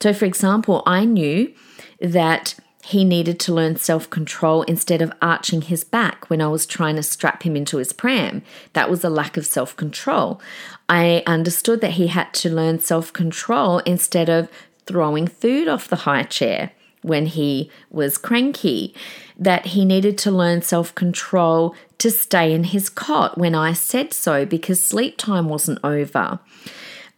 So, 0.00 0.12
for 0.12 0.24
example, 0.24 0.82
I 0.86 1.04
knew 1.04 1.52
that 2.00 2.54
he 2.84 3.04
needed 3.04 3.38
to 3.40 3.52
learn 3.52 3.76
self 3.76 4.08
control 4.08 4.62
instead 4.62 5.02
of 5.02 5.12
arching 5.20 5.62
his 5.62 5.84
back 5.84 6.30
when 6.30 6.40
I 6.40 6.48
was 6.48 6.64
trying 6.64 6.96
to 6.96 7.02
strap 7.02 7.42
him 7.42 7.54
into 7.54 7.76
his 7.76 7.92
pram. 7.92 8.42
That 8.72 8.88
was 8.88 9.04
a 9.04 9.10
lack 9.10 9.36
of 9.36 9.44
self 9.44 9.76
control. 9.76 10.40
I 10.88 11.22
understood 11.26 11.80
that 11.82 11.92
he 11.92 12.06
had 12.06 12.32
to 12.34 12.48
learn 12.50 12.80
self 12.80 13.12
control 13.12 13.80
instead 13.80 14.30
of 14.30 14.48
throwing 14.86 15.26
food 15.26 15.68
off 15.68 15.88
the 15.88 15.96
high 15.96 16.22
chair 16.22 16.70
when 17.02 17.26
he 17.26 17.70
was 17.90 18.18
cranky, 18.18 18.94
that 19.38 19.66
he 19.66 19.84
needed 19.84 20.16
to 20.18 20.30
learn 20.30 20.62
self 20.62 20.94
control 20.94 21.74
to 21.98 22.10
stay 22.10 22.54
in 22.54 22.64
his 22.64 22.88
cot 22.88 23.36
when 23.36 23.54
I 23.54 23.72
said 23.72 24.12
so 24.12 24.46
because 24.46 24.80
sleep 24.80 25.18
time 25.18 25.48
wasn't 25.48 25.80
over. 25.84 26.38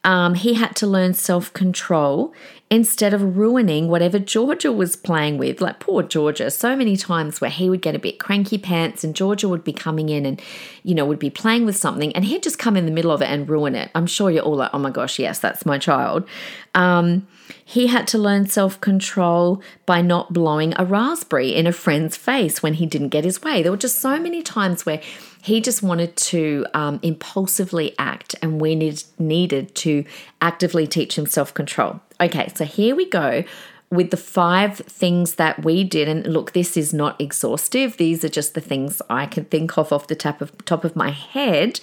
Um, 0.02 0.34
he 0.34 0.54
had 0.54 0.74
to 0.76 0.86
learn 0.86 1.14
self 1.14 1.52
control 1.52 2.32
instead 2.70 3.12
of 3.12 3.36
ruining 3.36 3.88
whatever 3.88 4.20
Georgia 4.20 4.70
was 4.70 4.94
playing 4.94 5.38
with. 5.38 5.60
Like 5.60 5.80
poor 5.80 6.04
Georgia, 6.04 6.50
so 6.50 6.76
many 6.76 6.96
times 6.96 7.40
where 7.40 7.50
he 7.50 7.68
would 7.68 7.82
get 7.82 7.96
a 7.96 7.98
bit 7.98 8.20
cranky 8.20 8.58
pants 8.58 9.02
and 9.02 9.14
Georgia 9.14 9.48
would 9.48 9.64
be 9.64 9.72
coming 9.72 10.08
in 10.08 10.24
and, 10.24 10.40
you 10.84 10.94
know, 10.94 11.04
would 11.04 11.18
be 11.18 11.30
playing 11.30 11.66
with 11.66 11.76
something 11.76 12.14
and 12.14 12.24
he'd 12.24 12.44
just 12.44 12.60
come 12.60 12.76
in 12.76 12.86
the 12.86 12.92
middle 12.92 13.10
of 13.10 13.22
it 13.22 13.28
and 13.28 13.48
ruin 13.48 13.74
it. 13.74 13.90
I'm 13.96 14.06
sure 14.06 14.30
you're 14.30 14.44
all 14.44 14.56
like, 14.56 14.70
oh 14.72 14.78
my 14.78 14.90
gosh, 14.90 15.18
yes, 15.18 15.40
that's 15.40 15.66
my 15.66 15.78
child. 15.78 16.28
Um, 16.74 17.26
he 17.64 17.88
had 17.88 18.06
to 18.08 18.18
learn 18.18 18.46
self 18.46 18.80
control 18.80 19.60
by 19.84 20.00
not 20.00 20.32
blowing 20.32 20.72
a 20.76 20.84
raspberry 20.84 21.54
in 21.54 21.66
a 21.66 21.72
friend's 21.72 22.16
face 22.16 22.62
when 22.62 22.74
he 22.74 22.86
didn't 22.86 23.08
get 23.08 23.24
his 23.24 23.42
way. 23.42 23.62
There 23.62 23.72
were 23.72 23.78
just 23.78 23.98
so 23.98 24.20
many 24.20 24.42
times 24.42 24.86
where 24.86 25.02
he 25.42 25.60
just 25.60 25.82
wanted 25.82 26.16
to 26.16 26.66
um, 26.74 27.00
impulsively 27.02 27.94
act, 27.98 28.34
and 28.42 28.60
we 28.60 28.74
need, 28.74 29.02
needed 29.18 29.74
to 29.76 30.04
actively 30.40 30.86
teach 30.86 31.16
him 31.16 31.26
self 31.26 31.54
control. 31.54 32.00
Okay, 32.20 32.52
so 32.54 32.64
here 32.64 32.94
we 32.94 33.08
go 33.08 33.44
with 33.90 34.10
the 34.10 34.16
five 34.16 34.78
things 34.78 35.34
that 35.34 35.64
we 35.64 35.82
did. 35.82 36.08
And 36.08 36.26
look, 36.26 36.52
this 36.52 36.76
is 36.76 36.94
not 36.94 37.20
exhaustive, 37.20 37.96
these 37.96 38.24
are 38.24 38.28
just 38.28 38.54
the 38.54 38.60
things 38.60 39.02
I 39.10 39.26
can 39.26 39.44
think 39.46 39.76
of 39.76 39.92
off 39.92 40.06
the 40.06 40.14
top 40.14 40.40
of, 40.40 40.64
top 40.64 40.84
of 40.84 40.94
my 40.94 41.10
head. 41.10 41.80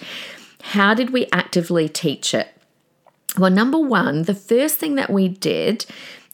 How 0.62 0.94
did 0.94 1.10
we 1.10 1.28
actively 1.32 1.88
teach 1.88 2.34
it? 2.34 2.48
Well, 3.36 3.50
number 3.50 3.78
one, 3.78 4.22
the 4.22 4.34
first 4.34 4.78
thing 4.78 4.94
that 4.96 5.10
we 5.10 5.28
did 5.28 5.84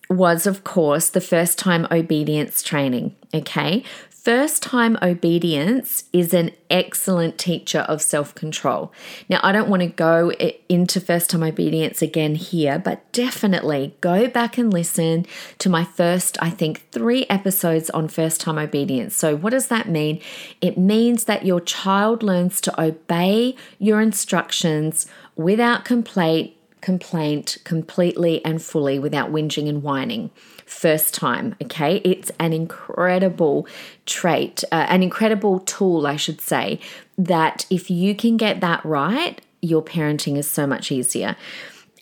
was, 0.08 0.46
of 0.46 0.64
course, 0.64 1.08
the 1.10 1.20
first 1.20 1.58
time 1.58 1.86
obedience 1.90 2.62
training. 2.62 3.16
Okay. 3.34 3.84
First 4.24 4.62
time 4.62 4.96
obedience 5.02 6.04
is 6.10 6.32
an 6.32 6.52
excellent 6.70 7.36
teacher 7.36 7.80
of 7.80 8.00
self 8.00 8.34
control. 8.34 8.90
Now, 9.28 9.38
I 9.42 9.52
don't 9.52 9.68
want 9.68 9.82
to 9.82 9.86
go 9.86 10.32
into 10.66 10.98
first 10.98 11.28
time 11.28 11.42
obedience 11.42 12.00
again 12.00 12.34
here, 12.34 12.78
but 12.78 13.12
definitely 13.12 13.94
go 14.00 14.26
back 14.26 14.56
and 14.56 14.72
listen 14.72 15.26
to 15.58 15.68
my 15.68 15.84
first, 15.84 16.38
I 16.40 16.48
think, 16.48 16.90
three 16.90 17.26
episodes 17.28 17.90
on 17.90 18.08
first 18.08 18.40
time 18.40 18.56
obedience. 18.56 19.14
So, 19.14 19.36
what 19.36 19.50
does 19.50 19.68
that 19.68 19.90
mean? 19.90 20.22
It 20.62 20.78
means 20.78 21.24
that 21.24 21.44
your 21.44 21.60
child 21.60 22.22
learns 22.22 22.62
to 22.62 22.82
obey 22.82 23.54
your 23.78 24.00
instructions 24.00 25.06
without 25.36 25.84
complaint 25.84 26.54
complaint 26.84 27.56
completely 27.64 28.44
and 28.44 28.62
fully 28.62 28.98
without 28.98 29.32
whinging 29.32 29.68
and 29.68 29.82
whining 29.82 30.30
first 30.66 31.14
time. 31.14 31.56
Okay, 31.62 31.96
it's 32.04 32.30
an 32.38 32.52
incredible 32.52 33.66
trait, 34.04 34.62
uh, 34.70 34.86
an 34.88 35.02
incredible 35.02 35.60
tool, 35.60 36.06
I 36.06 36.16
should 36.16 36.42
say, 36.42 36.78
that 37.16 37.66
if 37.70 37.90
you 37.90 38.14
can 38.14 38.36
get 38.36 38.60
that 38.60 38.84
right, 38.84 39.40
your 39.62 39.82
parenting 39.82 40.36
is 40.36 40.48
so 40.48 40.66
much 40.66 40.92
easier. 40.92 41.36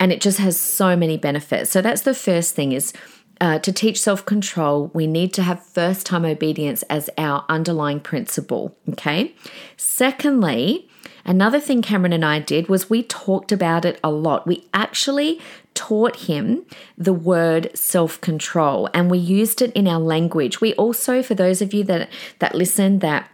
And 0.00 0.10
it 0.10 0.20
just 0.20 0.38
has 0.38 0.58
so 0.58 0.96
many 0.96 1.16
benefits. 1.16 1.70
So 1.70 1.80
that's 1.80 2.02
the 2.02 2.14
first 2.14 2.56
thing 2.56 2.72
is 2.72 2.92
uh, 3.40 3.60
to 3.60 3.72
teach 3.72 4.00
self 4.00 4.26
control, 4.26 4.90
we 4.94 5.06
need 5.06 5.32
to 5.34 5.42
have 5.42 5.64
first 5.64 6.06
time 6.06 6.24
obedience 6.24 6.82
as 6.84 7.08
our 7.16 7.44
underlying 7.48 8.00
principle. 8.00 8.76
Okay. 8.90 9.34
Secondly, 9.76 10.88
Another 11.24 11.60
thing 11.60 11.82
Cameron 11.82 12.12
and 12.12 12.24
I 12.24 12.38
did 12.38 12.68
was 12.68 12.90
we 12.90 13.02
talked 13.02 13.52
about 13.52 13.84
it 13.84 13.98
a 14.02 14.10
lot. 14.10 14.46
We 14.46 14.66
actually 14.74 15.40
taught 15.74 16.16
him 16.16 16.64
the 16.98 17.12
word 17.12 17.70
self-control 17.74 18.90
and 18.92 19.10
we 19.10 19.18
used 19.18 19.62
it 19.62 19.72
in 19.72 19.88
our 19.88 20.00
language. 20.00 20.60
We 20.60 20.74
also 20.74 21.22
for 21.22 21.34
those 21.34 21.62
of 21.62 21.72
you 21.72 21.84
that 21.84 22.10
that 22.40 22.54
listen 22.54 22.98
that 22.98 23.30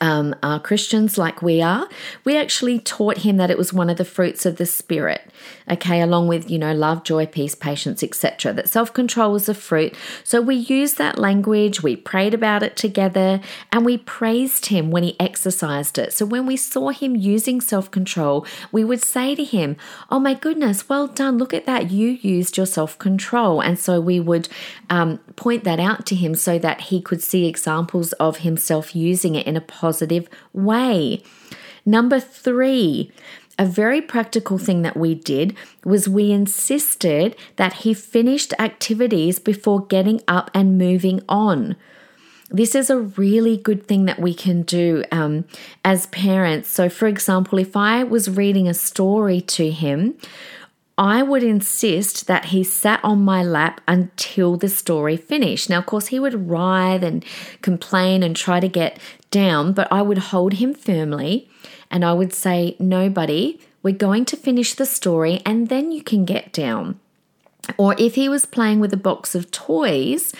um, 0.00 0.34
are 0.42 0.60
Christians 0.60 1.18
like 1.18 1.42
we 1.42 1.60
are, 1.62 1.88
we 2.24 2.36
actually 2.36 2.78
taught 2.78 3.18
him 3.18 3.36
that 3.36 3.50
it 3.50 3.58
was 3.58 3.72
one 3.72 3.90
of 3.90 3.96
the 3.96 4.04
fruits 4.04 4.46
of 4.46 4.56
the 4.56 4.66
Spirit, 4.66 5.22
okay, 5.70 6.00
along 6.00 6.28
with, 6.28 6.50
you 6.50 6.58
know, 6.58 6.72
love, 6.74 7.04
joy, 7.04 7.26
peace, 7.26 7.54
patience, 7.54 8.02
etc. 8.02 8.52
That 8.52 8.68
self 8.68 8.92
control 8.92 9.32
was 9.32 9.48
a 9.48 9.54
fruit. 9.54 9.96
So 10.22 10.40
we 10.40 10.56
used 10.56 10.98
that 10.98 11.18
language, 11.18 11.82
we 11.82 11.96
prayed 11.96 12.34
about 12.34 12.62
it 12.62 12.76
together, 12.76 13.40
and 13.72 13.84
we 13.84 13.98
praised 13.98 14.66
him 14.66 14.90
when 14.90 15.02
he 15.02 15.18
exercised 15.20 15.98
it. 15.98 16.12
So 16.12 16.26
when 16.26 16.46
we 16.46 16.56
saw 16.56 16.90
him 16.90 17.16
using 17.16 17.60
self 17.60 17.90
control, 17.90 18.46
we 18.72 18.84
would 18.84 19.02
say 19.02 19.34
to 19.34 19.44
him, 19.44 19.76
Oh 20.10 20.20
my 20.20 20.34
goodness, 20.34 20.88
well 20.88 21.06
done, 21.06 21.38
look 21.38 21.54
at 21.54 21.66
that, 21.66 21.90
you 21.90 22.10
used 22.10 22.56
your 22.56 22.66
self 22.66 22.98
control. 22.98 23.60
And 23.60 23.78
so 23.78 24.00
we 24.00 24.20
would 24.20 24.48
um, 24.90 25.18
point 25.36 25.64
that 25.64 25.80
out 25.80 26.06
to 26.06 26.14
him 26.14 26.34
so 26.34 26.58
that 26.58 26.82
he 26.82 27.00
could 27.00 27.22
see 27.22 27.46
examples 27.46 28.12
of 28.14 28.38
himself 28.38 28.94
using 28.94 29.34
it 29.34 29.46
in 29.46 29.56
a 29.56 29.60
positive 29.60 29.83
way. 30.52 31.22
Number 31.86 32.18
three, 32.18 33.12
a 33.58 33.66
very 33.66 34.00
practical 34.00 34.58
thing 34.58 34.82
that 34.82 34.96
we 34.96 35.14
did 35.14 35.56
was 35.84 36.08
we 36.08 36.32
insisted 36.32 37.36
that 37.56 37.74
he 37.84 37.94
finished 37.94 38.52
activities 38.58 39.38
before 39.38 39.86
getting 39.86 40.20
up 40.26 40.50
and 40.54 40.78
moving 40.78 41.22
on. 41.28 41.76
This 42.50 42.74
is 42.74 42.90
a 42.90 42.98
really 42.98 43.56
good 43.56 43.86
thing 43.86 44.04
that 44.04 44.18
we 44.18 44.34
can 44.34 44.62
do 44.62 45.04
um, 45.10 45.44
as 45.84 46.06
parents. 46.08 46.68
So, 46.68 46.88
for 46.88 47.06
example, 47.06 47.58
if 47.58 47.76
I 47.76 48.04
was 48.04 48.30
reading 48.30 48.68
a 48.68 48.74
story 48.74 49.40
to 49.40 49.70
him, 49.70 50.14
I 50.96 51.22
would 51.22 51.42
insist 51.42 52.28
that 52.28 52.46
he 52.46 52.62
sat 52.62 53.00
on 53.02 53.24
my 53.24 53.42
lap 53.42 53.80
until 53.88 54.56
the 54.56 54.68
story 54.68 55.16
finished. 55.16 55.68
Now, 55.68 55.78
of 55.78 55.86
course, 55.86 56.08
he 56.08 56.20
would 56.20 56.48
writhe 56.48 57.02
and 57.02 57.24
complain 57.62 58.22
and 58.22 58.36
try 58.36 58.60
to 58.60 58.68
get 58.68 58.98
down, 59.30 59.72
but 59.72 59.88
I 59.90 60.02
would 60.02 60.18
hold 60.18 60.54
him 60.54 60.72
firmly 60.72 61.48
and 61.90 62.04
I 62.04 62.12
would 62.12 62.32
say, 62.32 62.76
No, 62.78 63.08
buddy, 63.08 63.60
we're 63.82 63.94
going 63.94 64.24
to 64.26 64.36
finish 64.36 64.74
the 64.74 64.86
story 64.86 65.42
and 65.44 65.68
then 65.68 65.90
you 65.90 66.02
can 66.02 66.24
get 66.24 66.52
down. 66.52 67.00
Or 67.76 67.96
if 67.98 68.14
he 68.14 68.28
was 68.28 68.44
playing 68.46 68.78
with 68.78 68.92
a 68.92 68.98
box 68.98 69.34
of 69.34 69.50
toys, 69.50 70.32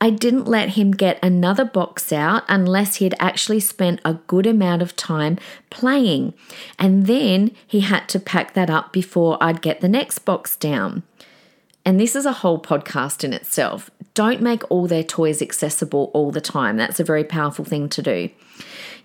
I 0.00 0.10
didn't 0.10 0.46
let 0.46 0.70
him 0.70 0.92
get 0.92 1.18
another 1.22 1.64
box 1.64 2.12
out 2.12 2.44
unless 2.48 2.96
he'd 2.96 3.14
actually 3.18 3.60
spent 3.60 4.00
a 4.04 4.14
good 4.14 4.46
amount 4.46 4.82
of 4.82 4.94
time 4.94 5.38
playing. 5.70 6.34
And 6.78 7.06
then 7.06 7.50
he 7.66 7.80
had 7.80 8.08
to 8.10 8.20
pack 8.20 8.54
that 8.54 8.70
up 8.70 8.92
before 8.92 9.38
I'd 9.40 9.60
get 9.60 9.80
the 9.80 9.88
next 9.88 10.20
box 10.20 10.56
down. 10.56 11.02
And 11.84 11.98
this 11.98 12.14
is 12.14 12.26
a 12.26 12.32
whole 12.32 12.60
podcast 12.60 13.24
in 13.24 13.32
itself. 13.32 13.90
Don't 14.14 14.42
make 14.42 14.62
all 14.70 14.86
their 14.86 15.02
toys 15.02 15.42
accessible 15.42 16.10
all 16.14 16.30
the 16.30 16.40
time. 16.40 16.76
That's 16.76 17.00
a 17.00 17.04
very 17.04 17.24
powerful 17.24 17.64
thing 17.64 17.88
to 17.88 18.02
do. 18.02 18.30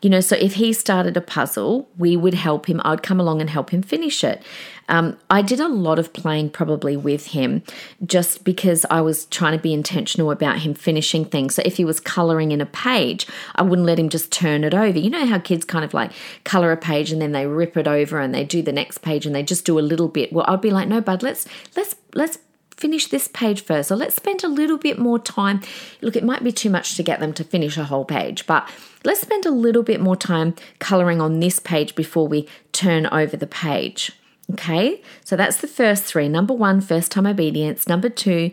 You 0.03 0.10
know, 0.10 0.19
so 0.19 0.36
if 0.36 0.55
he 0.55 0.74
started 0.74 1.15
a 1.15 1.22
puzzle, 1.22 1.89
we 1.98 2.17
would 2.17 2.33
help 2.33 2.67
him. 2.67 2.81
I'd 2.83 3.01
come 3.01 3.22
along 3.22 3.39
and 3.39 3.50
help 3.50 3.69
him 3.69 3.81
finish 3.81 4.22
it. 4.22 4.43
Um, 4.89 5.17
I 5.29 5.41
did 5.41 5.62
a 5.62 5.69
lot 5.69 5.98
of 5.98 6.12
playing 6.12 6.50
probably 6.50 6.98
with 6.98 7.27
him 7.27 7.63
just 8.05 8.43
because 8.43 8.86
I 8.89 9.00
was 9.00 9.25
trying 9.27 9.57
to 9.57 9.62
be 9.62 9.74
intentional 9.74 10.29
about 10.29 10.60
him 10.60 10.74
finishing 10.74 11.24
things. 11.24 11.55
So 11.55 11.62
if 11.63 11.77
he 11.77 11.86
was 11.86 12.01
coloring 12.01 12.51
in 12.51 12.60
a 12.60 12.65
page, 12.65 13.25
I 13.55 13.62
wouldn't 13.62 13.86
let 13.86 13.98
him 13.98 14.10
just 14.10 14.29
turn 14.29 14.65
it 14.65 14.74
over. 14.74 15.00
You 15.00 15.10
know 15.10 15.25
how 15.25 15.39
kids 15.39 15.63
kind 15.63 15.86
of 15.86 15.93
like 15.93 16.12
color 16.43 16.74
a 16.74 16.77
page 16.77 17.13
and 17.13 17.22
then 17.22 17.31
they 17.31 17.48
rip 17.48 17.77
it 17.77 17.88
over 17.88 18.19
and 18.19 18.36
they 18.36 18.43
do 18.43 18.62
the 18.62 18.74
next 18.74 18.98
page 18.98 19.25
and 19.25 19.33
they 19.33 19.41
just 19.41 19.63
do 19.63 19.79
a 19.79 19.81
little 19.81 20.10
bit. 20.10 20.33
Well, 20.33 20.43
I'd 20.50 20.60
be 20.60 20.72
like, 20.72 20.89
no, 20.89 21.00
bud, 21.00 21.24
let's 21.24 21.48
let's 21.77 21.95
let's 22.13 22.39
finish 22.75 23.07
this 23.07 23.29
page 23.29 23.63
first. 23.63 23.88
So 23.88 23.95
let's 23.95 24.15
spend 24.15 24.43
a 24.43 24.50
little 24.50 24.77
bit 24.77 25.00
more 25.00 25.17
time. 25.17 25.62
Look, 26.01 26.17
it 26.17 26.24
might 26.24 26.43
be 26.43 26.51
too 26.51 26.69
much 26.69 26.98
to 26.98 27.03
get 27.03 27.22
them 27.22 27.31
to 27.33 27.44
finish 27.46 27.77
a 27.77 27.85
whole 27.85 28.03
page, 28.03 28.46
but 28.46 28.70
let's 29.03 29.22
spend 29.22 29.46
a 29.46 29.51
little 29.51 29.83
bit 29.83 30.00
more 30.00 30.16
time 30.16 30.55
coloring 30.79 31.22
on 31.22 31.39
this 31.39 31.59
page 31.59 31.96
before 31.96 32.27
we 32.27 32.48
turn 32.72 33.07
over 33.07 33.37
the 33.37 33.48
page. 33.48 34.11
Okay, 34.51 35.01
so 35.24 35.35
that's 35.35 35.57
the 35.57 35.68
first 35.68 36.03
three. 36.03 36.27
Number 36.27 36.53
one, 36.53 36.81
first 36.81 37.11
time 37.11 37.25
obedience. 37.25 37.87
Number 37.87 38.09
two, 38.09 38.51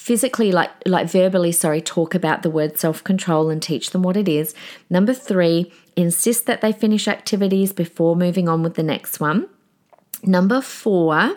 physically 0.00 0.50
like 0.50 0.70
like 0.86 1.10
verbally 1.10 1.52
sorry 1.52 1.82
talk 1.82 2.14
about 2.14 2.42
the 2.42 2.48
word 2.48 2.78
self-control 2.78 3.50
and 3.50 3.62
teach 3.62 3.90
them 3.90 4.02
what 4.02 4.16
it 4.16 4.30
is 4.30 4.54
number 4.88 5.12
3 5.12 5.70
insist 5.94 6.46
that 6.46 6.62
they 6.62 6.72
finish 6.72 7.06
activities 7.06 7.70
before 7.70 8.16
moving 8.16 8.48
on 8.48 8.62
with 8.62 8.76
the 8.76 8.82
next 8.82 9.20
one 9.20 9.46
number 10.22 10.62
4 10.62 11.36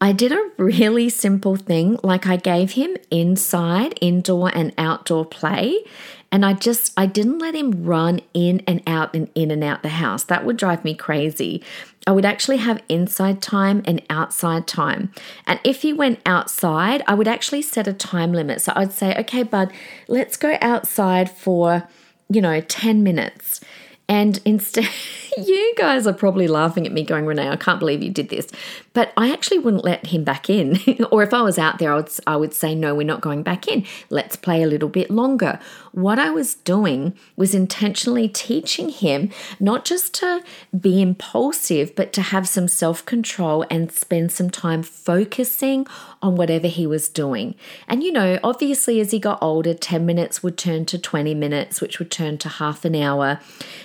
I 0.00 0.12
did 0.12 0.30
a 0.30 0.50
really 0.58 1.08
simple 1.08 1.56
thing 1.56 1.98
like 2.02 2.26
I 2.26 2.36
gave 2.36 2.72
him 2.72 2.96
inside, 3.10 3.98
indoor 4.00 4.54
and 4.54 4.74
outdoor 4.76 5.24
play 5.24 5.84
and 6.32 6.44
I 6.44 6.52
just 6.52 6.92
I 6.96 7.06
didn't 7.06 7.38
let 7.38 7.54
him 7.54 7.84
run 7.84 8.20
in 8.34 8.62
and 8.66 8.82
out 8.86 9.14
and 9.14 9.30
in 9.34 9.50
and 9.50 9.62
out 9.62 9.82
the 9.82 9.88
house. 9.88 10.24
That 10.24 10.44
would 10.44 10.56
drive 10.56 10.84
me 10.84 10.94
crazy. 10.94 11.62
I 12.06 12.12
would 12.12 12.24
actually 12.24 12.58
have 12.58 12.82
inside 12.88 13.42
time 13.42 13.82
and 13.86 14.02
outside 14.10 14.66
time. 14.66 15.12
And 15.46 15.58
if 15.64 15.82
he 15.82 15.92
went 15.92 16.20
outside, 16.26 17.02
I 17.06 17.14
would 17.14 17.28
actually 17.28 17.62
set 17.62 17.88
a 17.88 17.92
time 17.92 18.32
limit. 18.32 18.60
So 18.60 18.72
I'd 18.76 18.92
say, 18.92 19.14
"Okay, 19.16 19.42
bud, 19.42 19.72
let's 20.08 20.36
go 20.36 20.56
outside 20.60 21.30
for, 21.30 21.88
you 22.28 22.40
know, 22.40 22.60
10 22.60 23.02
minutes." 23.02 23.60
And 24.08 24.40
instead, 24.44 24.88
you 25.36 25.74
guys 25.76 26.06
are 26.06 26.12
probably 26.12 26.46
laughing 26.46 26.86
at 26.86 26.92
me 26.92 27.02
going, 27.02 27.26
Renee, 27.26 27.48
I 27.48 27.56
can't 27.56 27.80
believe 27.80 28.02
you 28.02 28.10
did 28.10 28.28
this. 28.28 28.48
But 28.92 29.12
I 29.16 29.32
actually 29.32 29.58
wouldn't 29.58 29.84
let 29.84 30.06
him 30.06 30.24
back 30.24 30.48
in. 30.48 30.78
or 31.10 31.22
if 31.22 31.34
I 31.34 31.42
was 31.42 31.58
out 31.58 31.78
there, 31.78 31.92
I 31.92 31.96
would, 31.96 32.10
I 32.26 32.36
would 32.36 32.54
say, 32.54 32.74
no, 32.74 32.94
we're 32.94 33.06
not 33.06 33.20
going 33.20 33.42
back 33.42 33.68
in. 33.68 33.84
Let's 34.10 34.36
play 34.36 34.62
a 34.62 34.66
little 34.66 34.88
bit 34.88 35.10
longer. 35.10 35.58
What 35.96 36.18
I 36.18 36.28
was 36.28 36.56
doing 36.56 37.14
was 37.36 37.54
intentionally 37.54 38.28
teaching 38.28 38.90
him 38.90 39.30
not 39.58 39.86
just 39.86 40.12
to 40.16 40.44
be 40.78 41.00
impulsive, 41.00 41.94
but 41.94 42.12
to 42.12 42.20
have 42.20 42.46
some 42.46 42.68
self 42.68 43.06
control 43.06 43.64
and 43.70 43.90
spend 43.90 44.30
some 44.30 44.50
time 44.50 44.82
focusing 44.82 45.86
on 46.20 46.36
whatever 46.36 46.66
he 46.66 46.86
was 46.86 47.08
doing. 47.08 47.54
And 47.88 48.02
you 48.02 48.12
know, 48.12 48.38
obviously, 48.44 49.00
as 49.00 49.10
he 49.10 49.18
got 49.18 49.42
older, 49.42 49.72
10 49.72 50.04
minutes 50.04 50.42
would 50.42 50.58
turn 50.58 50.84
to 50.84 50.98
20 50.98 51.32
minutes, 51.32 51.80
which 51.80 51.98
would 51.98 52.10
turn 52.10 52.36
to 52.38 52.50
half 52.50 52.84
an 52.84 52.94
hour. 52.94 53.40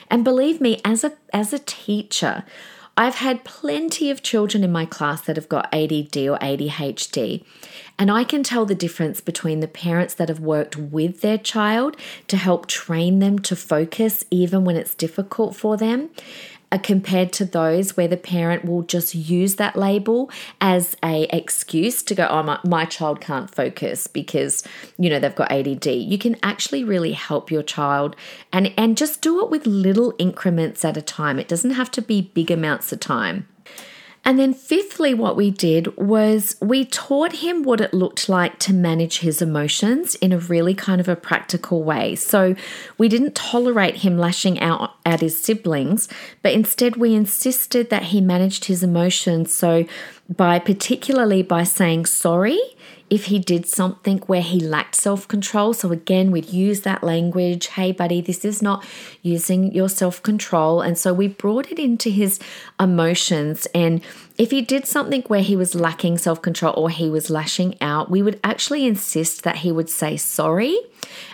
And 0.10 0.26
believe 0.26 0.60
me, 0.60 0.82
as 0.84 1.06
a 1.06 1.14
as 1.32 1.54
a 1.54 1.60
teacher, 1.60 2.44
I've 2.98 3.16
had 3.16 3.44
plenty 3.44 4.12
of 4.12 4.22
children 4.22 4.64
in 4.64 4.72
my 4.72 4.86
class 4.86 5.22
that 5.22 5.38
have 5.38 5.50
got 5.50 5.74
ADD 5.74 6.18
or 6.18 6.38
ADHD, 6.40 7.44
and 7.98 8.12
I 8.12 8.24
can 8.24 8.44
tell 8.44 8.66
the 8.66 8.76
difference 8.76 9.22
between 9.22 9.60
the 9.60 9.68
parents 9.68 10.14
that 10.16 10.30
have 10.30 10.40
worked 10.40 10.76
with 10.76 11.22
their 11.22 11.38
child 11.38 11.96
to 12.28 12.38
help 12.38 12.68
train 12.68 13.20
them 13.20 13.40
to 13.40 13.56
focus 13.56 14.26
even 14.30 14.66
when 14.66 14.76
it's 14.76 14.94
difficult 14.94 15.56
for 15.56 15.78
them 15.78 16.10
compared 16.78 17.34
to 17.34 17.46
those 17.46 17.98
where 17.98 18.08
the 18.08 18.18
parent 18.18 18.66
will 18.66 18.84
just 18.84 19.14
use 19.14 19.56
that 19.56 19.76
label 19.76 20.30
as 20.60 20.96
a 21.04 21.28
excuse 21.36 22.02
to 22.04 22.16
go 22.16 22.28
oh 22.30 22.44
my, 22.44 22.60
my 22.64 22.86
child 22.86 23.20
can't 23.22 23.54
focus 23.54 24.08
because 24.08 24.64
you 24.98 25.10
know 25.10 25.20
they've 25.20 25.36
got 25.36 25.52
ADD 25.52 25.86
you 25.86 26.18
can 26.18 26.38
actually 26.44 26.84
really 26.84 27.14
help 27.14 27.52
your 27.52 27.64
child 27.64 28.16
and 28.54 28.74
and 28.78 28.98
just 28.98 29.22
do 29.22 29.44
it 29.44 29.50
with 29.50 29.66
little 29.66 30.14
increments 30.18 30.84
at 30.86 30.98
a 30.98 31.02
time. 31.02 31.40
It 31.40 31.48
doesn't 31.48 31.72
have 31.72 31.92
to 31.92 32.02
be 32.02 32.32
big 32.34 32.52
amounts 32.52 32.92
of 32.92 33.00
time 33.00 33.48
and 34.24 34.38
then, 34.38 34.54
fifthly, 34.54 35.16
what 35.16 35.36
we 35.36 35.50
did 35.50 35.98
was 35.98 36.56
we 36.62 36.86
taught 36.86 37.38
him 37.38 37.64
what 37.64 37.82
it 37.82 37.92
looked 37.92 38.30
like 38.30 38.60
to 38.60 38.74
manage 38.74 39.20
his 39.20 39.42
emotions 39.42 40.14
in 40.16 40.32
a 40.32 40.38
really 40.38 40.76
kind 40.76 41.02
of 41.02 41.10
a 41.10 41.16
practical 41.16 41.84
way. 41.84 42.16
So, 42.16 42.56
we 43.00 43.10
didn't 43.10 43.34
tolerate 43.34 43.98
him 43.98 44.20
lashing 44.20 44.60
out 44.60 44.92
at 45.08 45.22
his 45.22 45.42
siblings, 45.42 46.08
but 46.44 46.54
instead, 46.54 46.98
we 46.98 47.16
insisted 47.16 47.90
that 47.90 48.04
he 48.04 48.22
managed 48.22 48.66
his 48.66 48.84
emotions. 48.84 49.52
So, 49.52 49.86
by 50.30 50.60
particularly 50.60 51.42
by 51.42 51.64
saying 51.64 52.06
sorry 52.06 52.60
if 53.12 53.26
he 53.26 53.40
did 53.40 53.68
something 53.68 54.20
where 54.20 54.42
he 54.42 54.60
lacked 54.60 54.96
self 54.96 55.28
control. 55.28 55.74
So, 55.74 55.92
again, 55.92 56.32
we'd 56.32 56.50
use 56.50 56.82
that 56.82 57.04
language 57.04 57.68
hey, 57.68 57.92
buddy, 57.92 58.22
this 58.22 58.44
is 58.46 58.62
not 58.62 58.84
using 59.22 59.72
your 59.74 59.90
self 59.90 60.24
control. 60.24 60.82
And 60.82 60.98
so 60.98 61.14
we 61.14 61.28
brought 61.28 61.72
it 61.72 61.78
into 61.78 62.10
his 62.10 62.40
emotions. 62.80 63.68
And 63.76 64.02
if 64.38 64.50
he 64.50 64.62
did 64.62 64.88
something 64.88 65.24
where 65.24 65.42
he 65.42 65.58
was 65.58 65.76
lacking 65.76 66.18
self 66.20 66.42
control 66.42 66.74
or 66.78 66.90
he 66.90 67.10
was 67.10 67.30
lashing 67.30 67.80
out, 67.82 68.10
we 68.10 68.22
would 68.22 68.40
actually 68.46 68.88
insist 68.88 69.44
that 69.44 69.58
he 69.58 69.72
would 69.72 69.90
say 69.90 70.16
sorry. 70.16 70.78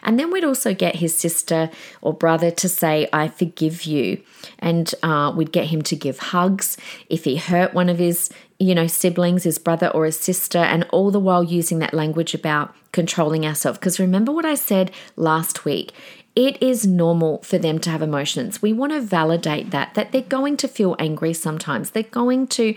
And 0.02 0.20
then 0.20 0.32
we'd 0.32 0.44
also 0.44 0.74
get 0.74 0.96
his 0.96 1.16
sister 1.16 1.70
or 2.02 2.13
brother 2.13 2.50
to 2.50 2.68
say, 2.68 3.08
I 3.13 3.28
forgive 3.28 3.84
you. 3.84 4.24
And 4.58 4.94
uh, 5.04 5.32
we'd 5.36 5.52
get 5.52 5.68
him 5.68 5.84
to 5.84 5.96
give 5.96 6.18
hugs. 6.18 6.78
If 7.08 7.26
he 7.26 7.36
hurt 7.36 7.76
one 7.76 7.90
of 7.90 8.00
his 8.00 8.32
you 8.60 8.74
know, 8.74 8.88
siblings, 8.88 9.43
his 9.43 9.60
brother 9.60 9.88
or 9.88 10.06
his 10.06 10.20
sister, 10.20 10.58
and 10.58 10.86
all 10.91 11.12
the 11.12 11.20
while 11.20 11.43
using 11.43 11.80
that 11.80 11.93
language 11.93 12.34
about 12.34 12.74
controlling 12.91 13.46
ourselves. 13.46 13.78
Because 13.78 14.00
remember 14.00 14.32
what 14.32 14.46
I 14.46 14.56
said 14.56 14.91
last 15.15 15.65
week 15.65 15.91
it 16.38 16.62
is 16.62 16.86
normal 16.86 17.39
for 17.39 17.58
them 17.58 17.80
to 17.80 17.89
have 17.89 18.04
emotions. 18.04 18.62
We 18.62 18.71
want 18.71 18.91
to 18.91 19.02
validate 19.02 19.71
that, 19.71 19.95
that 19.95 20.12
they're 20.12 20.21
going 20.21 20.56
to 20.58 20.67
feel 20.67 20.95
angry 21.00 21.34
sometimes, 21.34 21.89
they're 21.89 22.04
going 22.04 22.45
to 22.50 22.76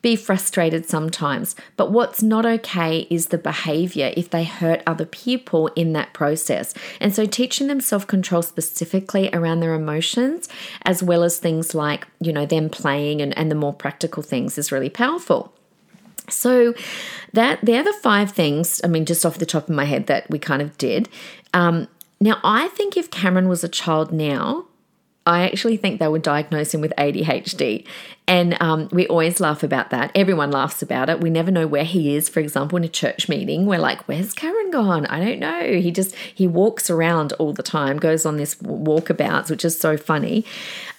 be 0.00 0.16
frustrated 0.16 0.88
sometimes. 0.88 1.54
But 1.76 1.92
what's 1.92 2.22
not 2.22 2.46
okay 2.46 3.06
is 3.10 3.26
the 3.26 3.36
behavior 3.36 4.14
if 4.16 4.30
they 4.30 4.44
hurt 4.44 4.82
other 4.86 5.04
people 5.04 5.66
in 5.76 5.92
that 5.92 6.14
process. 6.14 6.72
And 7.00 7.14
so 7.14 7.26
teaching 7.26 7.66
them 7.66 7.82
self 7.82 8.06
control 8.06 8.40
specifically 8.40 9.28
around 9.34 9.60
their 9.60 9.74
emotions, 9.74 10.48
as 10.86 11.02
well 11.02 11.22
as 11.22 11.38
things 11.38 11.74
like, 11.74 12.08
you 12.18 12.32
know, 12.32 12.46
them 12.46 12.70
playing 12.70 13.20
and, 13.20 13.36
and 13.36 13.50
the 13.50 13.54
more 13.54 13.74
practical 13.74 14.22
things 14.22 14.56
is 14.56 14.72
really 14.72 14.88
powerful. 14.88 15.52
So 16.30 16.72
that 17.34 17.60
the 17.62 17.94
five 18.00 18.32
things, 18.32 18.80
I 18.82 18.86
mean, 18.86 19.04
just 19.04 19.26
off 19.26 19.36
the 19.36 19.44
top 19.44 19.64
of 19.68 19.74
my 19.74 19.84
head 19.84 20.06
that 20.06 20.30
we 20.30 20.38
kind 20.38 20.62
of 20.62 20.78
did. 20.78 21.10
Um, 21.52 21.88
now, 22.22 22.38
I 22.44 22.68
think 22.68 22.96
if 22.96 23.10
Cameron 23.10 23.48
was 23.48 23.64
a 23.64 23.68
child 23.68 24.12
now, 24.12 24.66
I 25.24 25.44
actually 25.44 25.76
think 25.76 26.00
they 26.00 26.08
would 26.08 26.22
diagnose 26.22 26.74
him 26.74 26.80
with 26.80 26.92
ADHD. 26.98 27.86
And 28.28 28.60
um, 28.62 28.88
we 28.92 29.06
always 29.08 29.40
laugh 29.40 29.62
about 29.62 29.90
that. 29.90 30.12
Everyone 30.14 30.50
laughs 30.50 30.80
about 30.80 31.10
it. 31.10 31.20
We 31.20 31.28
never 31.28 31.50
know 31.50 31.66
where 31.66 31.84
he 31.84 32.14
is. 32.14 32.28
For 32.28 32.38
example, 32.38 32.78
in 32.78 32.84
a 32.84 32.88
church 32.88 33.28
meeting, 33.28 33.66
we're 33.66 33.80
like, 33.80 34.06
"Where's 34.06 34.32
Karen 34.32 34.70
gone? 34.70 35.06
I 35.06 35.18
don't 35.18 35.40
know." 35.40 35.80
He 35.80 35.90
just 35.90 36.14
he 36.14 36.46
walks 36.46 36.88
around 36.88 37.32
all 37.34 37.52
the 37.52 37.64
time, 37.64 37.98
goes 37.98 38.24
on 38.24 38.36
this 38.36 38.54
walkabouts, 38.56 39.50
which 39.50 39.64
is 39.64 39.78
so 39.78 39.96
funny. 39.96 40.44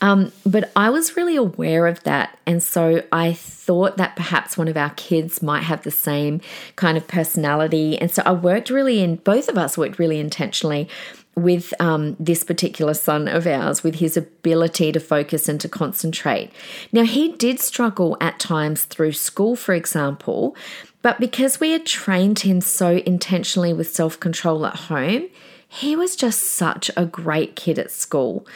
Um, 0.02 0.34
but 0.46 0.72
I 0.76 0.90
was 0.90 1.16
really 1.16 1.38
aware 1.38 1.88
of 1.88 2.04
that, 2.04 2.38
and 2.46 2.62
so 2.62 3.02
I 3.12 3.34
thought 3.34 3.96
that 3.96 4.18
perhaps 4.18 4.58
one 4.58 4.68
of 4.68 4.76
our 4.76 4.92
kids 4.92 5.42
might 5.42 5.64
have 5.64 5.84
the 5.84 5.92
same 5.92 6.42
kind 6.76 6.98
of 6.98 7.08
personality. 7.08 7.98
And 7.98 8.12
so 8.12 8.22
I 8.26 8.34
worked 8.34 8.70
really 8.70 9.02
in 9.02 9.16
both 9.16 9.48
of 9.48 9.58
us 9.58 9.78
worked 9.78 9.98
really 9.98 10.20
intentionally 10.20 10.90
with 11.36 11.74
um, 11.80 12.16
this 12.20 12.44
particular 12.44 12.94
son 12.94 13.28
of 13.28 13.48
ours, 13.48 13.84
with 13.84 13.96
his 13.96 14.16
ability 14.16 14.92
to 14.92 15.00
focus 15.00 15.50
and 15.50 15.60
to 15.62 15.70
concentrate. 15.70 16.52
Now, 16.92 17.04
he 17.04 17.32
did 17.32 17.60
struggle 17.60 18.18
at 18.22 18.40
times 18.40 18.86
through 18.86 19.14
school, 19.14 19.56
for 19.56 19.74
example, 19.74 20.56
but 21.02 21.20
because 21.20 21.60
we 21.60 21.72
had 21.72 21.86
trained 21.86 22.40
him 22.40 22.62
so 22.62 22.98
intentionally 23.06 23.74
with 23.74 23.94
self 23.94 24.20
control 24.20 24.66
at 24.66 24.76
home, 24.76 25.28
he 25.68 25.96
was 25.96 26.16
just 26.16 26.42
such 26.42 26.90
a 26.96 27.06
great 27.06 27.56
kid 27.56 27.80
at 27.80 27.92
school. 27.92 28.48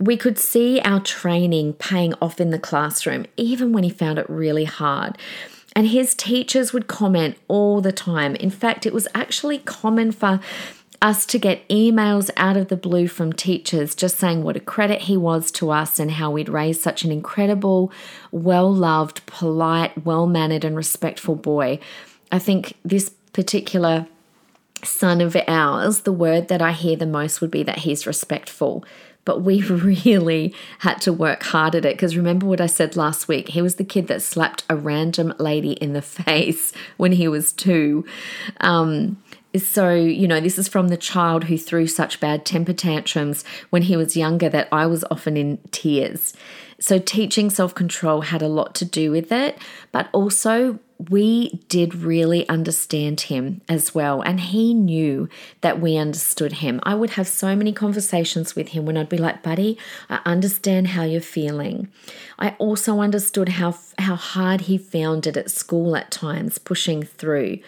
We 0.00 0.16
could 0.16 0.38
see 0.38 0.80
our 0.80 1.00
training 1.00 1.74
paying 1.74 2.12
off 2.20 2.38
in 2.38 2.50
the 2.50 2.58
classroom, 2.58 3.24
even 3.36 3.72
when 3.72 3.82
he 3.82 3.88
found 3.88 4.18
it 4.18 4.28
really 4.28 4.64
hard. 4.64 5.16
And 5.74 5.88
his 5.88 6.14
teachers 6.14 6.72
would 6.72 6.86
comment 6.86 7.36
all 7.48 7.80
the 7.80 7.92
time. 7.92 8.34
In 8.34 8.50
fact, 8.50 8.84
it 8.84 8.92
was 8.92 9.08
actually 9.14 9.58
common 9.58 10.10
for 10.10 10.40
us 11.02 11.26
to 11.26 11.38
get 11.38 11.68
emails 11.68 12.30
out 12.36 12.56
of 12.56 12.68
the 12.68 12.76
blue 12.76 13.08
from 13.08 13.32
teachers 13.32 13.94
just 13.94 14.18
saying 14.18 14.42
what 14.42 14.56
a 14.56 14.60
credit 14.60 15.02
he 15.02 15.16
was 15.16 15.50
to 15.52 15.70
us 15.70 15.98
and 15.98 16.12
how 16.12 16.30
we'd 16.30 16.48
raised 16.48 16.80
such 16.80 17.04
an 17.04 17.12
incredible, 17.12 17.92
well 18.30 18.72
loved, 18.72 19.24
polite, 19.26 20.04
well 20.04 20.26
mannered, 20.26 20.64
and 20.64 20.76
respectful 20.76 21.34
boy. 21.34 21.78
I 22.32 22.38
think 22.38 22.74
this 22.84 23.10
particular 23.32 24.06
son 24.82 25.20
of 25.20 25.36
ours, 25.48 26.00
the 26.00 26.12
word 26.12 26.48
that 26.48 26.62
I 26.62 26.72
hear 26.72 26.96
the 26.96 27.06
most 27.06 27.40
would 27.40 27.50
be 27.50 27.62
that 27.62 27.78
he's 27.78 28.06
respectful. 28.06 28.84
But 29.24 29.42
we 29.42 29.60
really 29.68 30.54
had 30.80 31.00
to 31.02 31.12
work 31.12 31.42
hard 31.42 31.74
at 31.74 31.84
it 31.84 31.94
because 31.94 32.16
remember 32.16 32.46
what 32.46 32.60
I 32.60 32.66
said 32.66 32.96
last 32.96 33.28
week? 33.28 33.48
He 33.48 33.62
was 33.62 33.76
the 33.76 33.84
kid 33.84 34.06
that 34.08 34.22
slapped 34.22 34.64
a 34.70 34.76
random 34.76 35.34
lady 35.38 35.72
in 35.72 35.92
the 35.92 36.02
face 36.20 36.72
when 36.96 37.12
he 37.12 37.28
was 37.28 37.52
two. 37.52 38.04
Um, 38.60 39.18
so, 39.56 39.94
you 39.94 40.28
know, 40.28 40.40
this 40.40 40.58
is 40.58 40.68
from 40.68 40.88
the 40.88 40.96
child 40.96 41.44
who 41.44 41.56
threw 41.56 41.86
such 41.86 42.20
bad 42.20 42.44
temper 42.44 42.72
tantrums 42.72 43.44
when 43.70 43.82
he 43.82 43.96
was 43.96 44.16
younger 44.16 44.48
that 44.48 44.68
I 44.70 44.86
was 44.86 45.04
often 45.10 45.36
in 45.36 45.58
tears. 45.70 46.34
So, 46.78 46.98
teaching 46.98 47.48
self 47.50 47.74
control 47.74 48.22
had 48.22 48.42
a 48.42 48.48
lot 48.48 48.74
to 48.76 48.84
do 48.84 49.10
with 49.10 49.32
it, 49.32 49.58
but 49.92 50.08
also 50.12 50.78
we 50.98 51.60
did 51.68 51.94
really 51.94 52.48
understand 52.48 53.22
him 53.22 53.60
as 53.68 53.94
well. 53.94 54.22
And 54.22 54.40
he 54.40 54.72
knew 54.72 55.28
that 55.60 55.80
we 55.80 55.96
understood 55.96 56.54
him. 56.54 56.80
I 56.84 56.94
would 56.94 57.10
have 57.10 57.28
so 57.28 57.54
many 57.54 57.72
conversations 57.72 58.56
with 58.56 58.68
him 58.68 58.86
when 58.86 58.96
I'd 58.96 59.08
be 59.08 59.18
like, 59.18 59.42
buddy, 59.42 59.78
I 60.08 60.20
understand 60.24 60.88
how 60.88 61.04
you're 61.04 61.20
feeling. 61.20 61.88
I 62.38 62.50
also 62.58 63.00
understood 63.00 63.50
how, 63.50 63.76
how 63.98 64.16
hard 64.16 64.62
he 64.62 64.78
found 64.78 65.26
it 65.26 65.36
at 65.36 65.50
school 65.50 65.96
at 65.96 66.10
times, 66.10 66.58
pushing 66.58 67.02
through. 67.02 67.58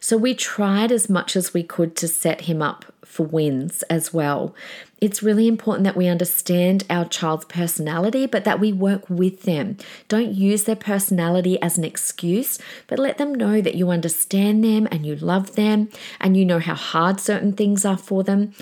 So 0.00 0.16
we 0.16 0.34
tried 0.34 0.92
as 0.92 1.08
much 1.08 1.34
as 1.34 1.52
we 1.52 1.62
could 1.62 1.96
to 1.96 2.08
set 2.08 2.42
him 2.42 2.62
up 2.62 2.92
for 3.16 3.24
wins 3.24 3.82
as 3.84 4.12
well. 4.12 4.54
It's 5.00 5.22
really 5.22 5.48
important 5.48 5.84
that 5.84 5.96
we 5.96 6.06
understand 6.06 6.84
our 6.88 7.04
child's 7.04 7.46
personality, 7.46 8.26
but 8.26 8.44
that 8.44 8.60
we 8.60 8.72
work 8.72 9.08
with 9.08 9.42
them. 9.42 9.76
Don't 10.08 10.34
use 10.34 10.64
their 10.64 10.76
personality 10.76 11.60
as 11.60 11.76
an 11.76 11.84
excuse, 11.84 12.58
but 12.86 12.98
let 12.98 13.18
them 13.18 13.34
know 13.34 13.60
that 13.60 13.74
you 13.74 13.90
understand 13.90 14.62
them 14.62 14.86
and 14.90 15.04
you 15.04 15.16
love 15.16 15.54
them 15.54 15.88
and 16.20 16.36
you 16.36 16.44
know 16.44 16.58
how 16.58 16.74
hard 16.74 17.20
certain 17.20 17.52
things 17.52 17.84
are 17.84 17.98
for 17.98 18.22
them. 18.22 18.52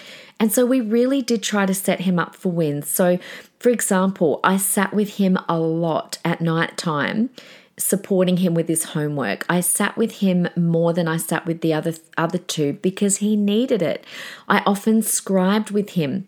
And 0.40 0.52
so 0.52 0.64
we 0.66 0.80
really 0.80 1.22
did 1.22 1.42
try 1.42 1.66
to 1.66 1.74
set 1.74 2.00
him 2.00 2.18
up 2.18 2.34
for 2.34 2.50
wins. 2.50 2.88
So, 2.88 3.18
for 3.60 3.70
example, 3.70 4.40
I 4.42 4.56
sat 4.56 4.92
with 4.92 5.16
him 5.16 5.38
a 5.48 5.58
lot 5.58 6.18
at 6.24 6.40
night 6.40 6.76
time 6.76 7.30
supporting 7.76 8.38
him 8.38 8.54
with 8.54 8.68
his 8.68 8.84
homework. 8.84 9.44
I 9.48 9.60
sat 9.60 9.96
with 9.96 10.18
him 10.18 10.48
more 10.56 10.92
than 10.92 11.08
I 11.08 11.16
sat 11.16 11.46
with 11.46 11.60
the 11.60 11.72
other 11.72 11.94
other 12.16 12.38
two 12.38 12.74
because 12.74 13.16
he 13.18 13.36
needed 13.36 13.82
it. 13.82 14.04
I 14.48 14.62
often 14.66 15.02
scribed 15.02 15.70
with 15.70 15.90
him. 15.90 16.26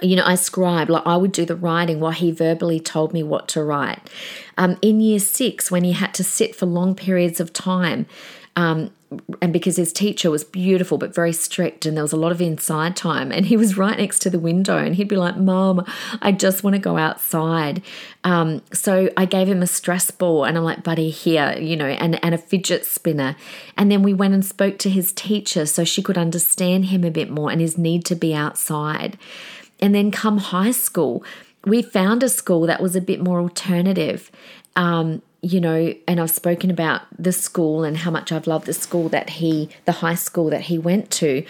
You 0.00 0.16
know, 0.16 0.24
I 0.24 0.36
scribed, 0.36 0.88
like 0.88 1.06
I 1.06 1.16
would 1.16 1.32
do 1.32 1.44
the 1.44 1.54
writing 1.54 2.00
while 2.00 2.12
he 2.12 2.30
verbally 2.30 2.80
told 2.80 3.12
me 3.12 3.22
what 3.22 3.46
to 3.48 3.62
write. 3.62 4.00
Um, 4.56 4.78
in 4.80 5.02
year 5.02 5.18
six, 5.18 5.70
when 5.70 5.84
he 5.84 5.92
had 5.92 6.14
to 6.14 6.24
sit 6.24 6.56
for 6.56 6.64
long 6.64 6.94
periods 6.94 7.40
of 7.40 7.52
time, 7.52 8.06
um, 8.56 8.90
and 9.40 9.52
because 9.52 9.76
his 9.76 9.92
teacher 9.92 10.30
was 10.30 10.44
beautiful 10.44 10.96
but 10.98 11.14
very 11.14 11.32
strict 11.32 11.84
and 11.84 11.96
there 11.96 12.04
was 12.04 12.12
a 12.12 12.16
lot 12.16 12.32
of 12.32 12.40
inside 12.40 12.96
time 12.96 13.30
and 13.30 13.46
he 13.46 13.56
was 13.56 13.76
right 13.76 13.98
next 13.98 14.20
to 14.20 14.30
the 14.30 14.38
window 14.38 14.78
and 14.78 14.94
he'd 14.94 15.08
be 15.08 15.16
like 15.16 15.36
mom 15.36 15.84
i 16.22 16.32
just 16.32 16.64
want 16.64 16.74
to 16.74 16.80
go 16.80 16.96
outside. 16.96 17.82
Um, 18.24 18.62
so 18.72 19.10
i 19.16 19.24
gave 19.24 19.48
him 19.48 19.62
a 19.62 19.66
stress 19.66 20.10
ball 20.10 20.44
and 20.44 20.56
i'm 20.56 20.64
like 20.64 20.82
buddy 20.82 21.10
here 21.10 21.56
you 21.58 21.76
know 21.76 21.86
and, 21.86 22.22
and 22.24 22.34
a 22.34 22.38
fidget 22.38 22.84
spinner. 22.84 23.36
And 23.76 23.90
then 23.90 24.02
we 24.02 24.14
went 24.14 24.34
and 24.34 24.44
spoke 24.44 24.78
to 24.78 24.90
his 24.90 25.12
teacher 25.12 25.66
so 25.66 25.84
she 25.84 26.02
could 26.02 26.18
understand 26.18 26.86
him 26.86 27.04
a 27.04 27.10
bit 27.10 27.30
more 27.30 27.50
and 27.50 27.60
his 27.60 27.76
need 27.76 28.04
to 28.06 28.14
be 28.14 28.34
outside. 28.34 29.18
And 29.80 29.94
then 29.94 30.10
come 30.10 30.38
high 30.38 30.70
school 30.70 31.24
we 31.64 31.82
found 31.82 32.22
a 32.22 32.28
school 32.28 32.66
that 32.66 32.82
was 32.82 32.96
a 32.96 33.00
bit 33.00 33.20
more 33.20 33.40
alternative. 33.40 34.30
Um, 34.76 35.22
you 35.42 35.60
know, 35.60 35.92
and 36.06 36.20
I've 36.20 36.30
spoken 36.30 36.70
about 36.70 37.02
the 37.18 37.32
school 37.32 37.82
and 37.82 37.96
how 37.96 38.12
much 38.12 38.30
I've 38.30 38.46
loved 38.46 38.66
the 38.66 38.72
school 38.72 39.08
that 39.08 39.28
he, 39.28 39.68
the 39.86 39.92
high 39.92 40.14
school 40.14 40.48
that 40.50 40.62
he 40.62 40.78
went 40.78 41.10
to, 41.12 41.44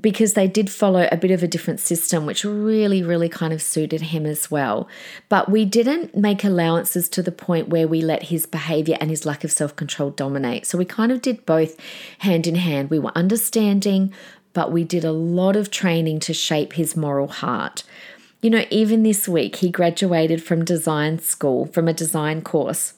because 0.00 0.34
they 0.34 0.48
did 0.48 0.68
follow 0.68 1.08
a 1.12 1.16
bit 1.16 1.30
of 1.30 1.44
a 1.44 1.46
different 1.46 1.78
system, 1.78 2.26
which 2.26 2.44
really, 2.44 3.04
really 3.04 3.28
kind 3.28 3.52
of 3.52 3.62
suited 3.62 4.00
him 4.02 4.26
as 4.26 4.50
well. 4.50 4.88
But 5.28 5.48
we 5.48 5.64
didn't 5.64 6.16
make 6.16 6.42
allowances 6.42 7.08
to 7.10 7.22
the 7.22 7.30
point 7.30 7.68
where 7.68 7.86
we 7.86 8.02
let 8.02 8.24
his 8.24 8.46
behavior 8.46 8.98
and 9.00 9.10
his 9.10 9.24
lack 9.24 9.44
of 9.44 9.52
self 9.52 9.76
control 9.76 10.10
dominate. 10.10 10.66
So 10.66 10.76
we 10.76 10.84
kind 10.84 11.12
of 11.12 11.22
did 11.22 11.46
both 11.46 11.78
hand 12.18 12.48
in 12.48 12.56
hand. 12.56 12.90
We 12.90 12.98
were 12.98 13.16
understanding, 13.16 14.12
but 14.54 14.72
we 14.72 14.82
did 14.82 15.04
a 15.04 15.12
lot 15.12 15.54
of 15.54 15.70
training 15.70 16.18
to 16.20 16.34
shape 16.34 16.72
his 16.72 16.96
moral 16.96 17.28
heart. 17.28 17.84
You 18.42 18.50
know, 18.50 18.64
even 18.70 19.04
this 19.04 19.28
week, 19.28 19.56
he 19.56 19.70
graduated 19.70 20.42
from 20.42 20.64
design 20.64 21.20
school, 21.20 21.66
from 21.66 21.86
a 21.86 21.94
design 21.94 22.42
course 22.42 22.94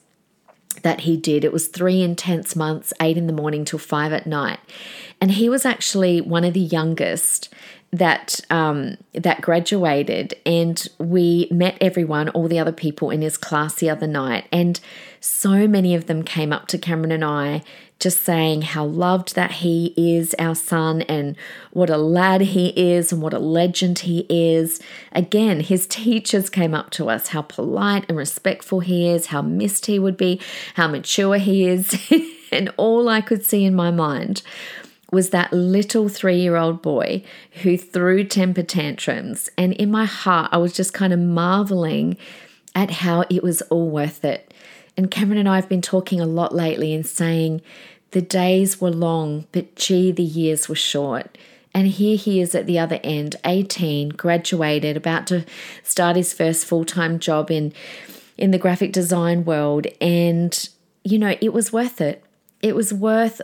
that 0.81 1.01
he 1.01 1.17
did. 1.17 1.43
It 1.43 1.53
was 1.53 1.67
three 1.67 2.01
intense 2.01 2.55
months, 2.55 2.93
eight 3.01 3.17
in 3.17 3.27
the 3.27 3.33
morning 3.33 3.65
till 3.65 3.79
five 3.79 4.13
at 4.13 4.27
night. 4.27 4.59
And 5.21 5.31
he 5.31 5.49
was 5.49 5.65
actually 5.65 6.21
one 6.21 6.43
of 6.43 6.53
the 6.53 6.59
youngest 6.59 7.53
that 7.91 8.39
um, 8.49 8.97
that 9.13 9.41
graduated, 9.41 10.35
and 10.45 10.87
we 10.99 11.47
met 11.49 11.77
everyone, 11.81 12.29
all 12.29 12.47
the 12.47 12.59
other 12.59 12.71
people 12.71 13.09
in 13.09 13.21
his 13.21 13.37
class 13.37 13.75
the 13.75 13.89
other 13.89 14.07
night, 14.07 14.47
and 14.51 14.79
so 15.19 15.67
many 15.67 15.95
of 15.95 16.07
them 16.07 16.23
came 16.23 16.51
up 16.53 16.67
to 16.67 16.77
Cameron 16.77 17.11
and 17.11 17.25
I 17.25 17.63
just 17.99 18.21
saying 18.21 18.61
how 18.61 18.85
loved 18.85 19.35
that 19.35 19.51
he 19.51 19.93
is, 19.97 20.33
our 20.39 20.55
son, 20.55 21.01
and 21.03 21.35
what 21.71 21.89
a 21.89 21.97
lad 21.97 22.41
he 22.41 22.69
is, 22.69 23.11
and 23.11 23.21
what 23.21 23.33
a 23.33 23.39
legend 23.39 23.99
he 23.99 24.25
is. 24.29 24.81
Again, 25.11 25.59
his 25.59 25.85
teachers 25.85 26.49
came 26.49 26.73
up 26.73 26.91
to 26.91 27.09
us 27.09 27.29
how 27.29 27.41
polite 27.41 28.05
and 28.07 28.17
respectful 28.17 28.79
he 28.79 29.09
is, 29.09 29.27
how 29.27 29.41
missed 29.41 29.87
he 29.87 29.99
would 29.99 30.15
be, 30.15 30.39
how 30.75 30.87
mature 30.87 31.37
he 31.37 31.67
is. 31.67 32.09
and 32.51 32.73
all 32.77 33.09
I 33.09 33.19
could 33.19 33.43
see 33.43 33.65
in 33.65 33.75
my 33.75 33.91
mind 33.91 34.41
was 35.11 35.31
that 35.31 35.51
little 35.51 36.07
three 36.07 36.39
year 36.39 36.55
old 36.55 36.81
boy 36.81 37.23
who 37.63 37.77
threw 37.77 38.23
temper 38.23 38.63
tantrums. 38.63 39.49
And 39.57 39.73
in 39.73 39.91
my 39.91 40.05
heart, 40.05 40.49
I 40.53 40.57
was 40.57 40.71
just 40.71 40.93
kind 40.93 41.11
of 41.11 41.19
marveling 41.19 42.15
at 42.75 42.91
how 42.91 43.25
it 43.29 43.43
was 43.43 43.61
all 43.63 43.89
worth 43.89 44.23
it. 44.23 44.48
And 44.99 45.09
Cameron 45.09 45.37
and 45.37 45.47
I 45.47 45.55
have 45.55 45.69
been 45.69 45.81
talking 45.81 46.19
a 46.19 46.25
lot 46.25 46.53
lately 46.53 46.93
and 46.93 47.07
saying 47.07 47.61
the 48.11 48.21
days 48.21 48.81
were 48.81 48.91
long, 48.91 49.47
but 49.53 49.73
gee, 49.77 50.11
the 50.11 50.21
years 50.21 50.67
were 50.67 50.75
short. 50.75 51.37
And 51.73 51.87
here 51.87 52.17
he 52.17 52.41
is 52.41 52.53
at 52.53 52.65
the 52.65 52.79
other 52.79 52.99
end, 53.01 53.37
18, 53.45 54.09
graduated, 54.09 54.97
about 54.97 55.25
to 55.27 55.45
start 55.83 56.17
his 56.17 56.33
first 56.33 56.65
full 56.65 56.83
time 56.83 57.17
job 57.17 57.49
in, 57.49 57.71
in 58.37 58.51
the 58.51 58.57
graphic 58.57 58.91
design 58.91 59.45
world. 59.45 59.87
And, 60.01 60.67
you 61.05 61.17
know, 61.17 61.37
it 61.39 61.53
was 61.53 61.71
worth 61.71 62.01
it. 62.01 62.21
It 62.61 62.75
was 62.75 62.93
worth 62.93 63.41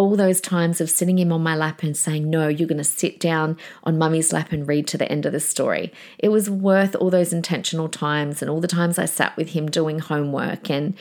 all 0.00 0.16
those 0.16 0.40
times 0.40 0.80
of 0.80 0.88
sitting 0.88 1.18
him 1.18 1.30
on 1.30 1.42
my 1.42 1.54
lap 1.54 1.82
and 1.82 1.94
saying, 1.94 2.30
No, 2.30 2.48
you're 2.48 2.66
going 2.66 2.78
to 2.78 2.84
sit 2.84 3.20
down 3.20 3.58
on 3.84 3.98
mummy's 3.98 4.32
lap 4.32 4.50
and 4.50 4.66
read 4.66 4.86
to 4.88 4.98
the 4.98 5.10
end 5.12 5.26
of 5.26 5.32
the 5.32 5.40
story. 5.40 5.92
It 6.18 6.30
was 6.30 6.48
worth 6.48 6.94
all 6.96 7.10
those 7.10 7.34
intentional 7.34 7.88
times 7.88 8.40
and 8.40 8.50
all 8.50 8.60
the 8.60 8.66
times 8.66 8.98
I 8.98 9.04
sat 9.04 9.36
with 9.36 9.50
him 9.50 9.70
doing 9.70 9.98
homework 9.98 10.70
and 10.70 10.94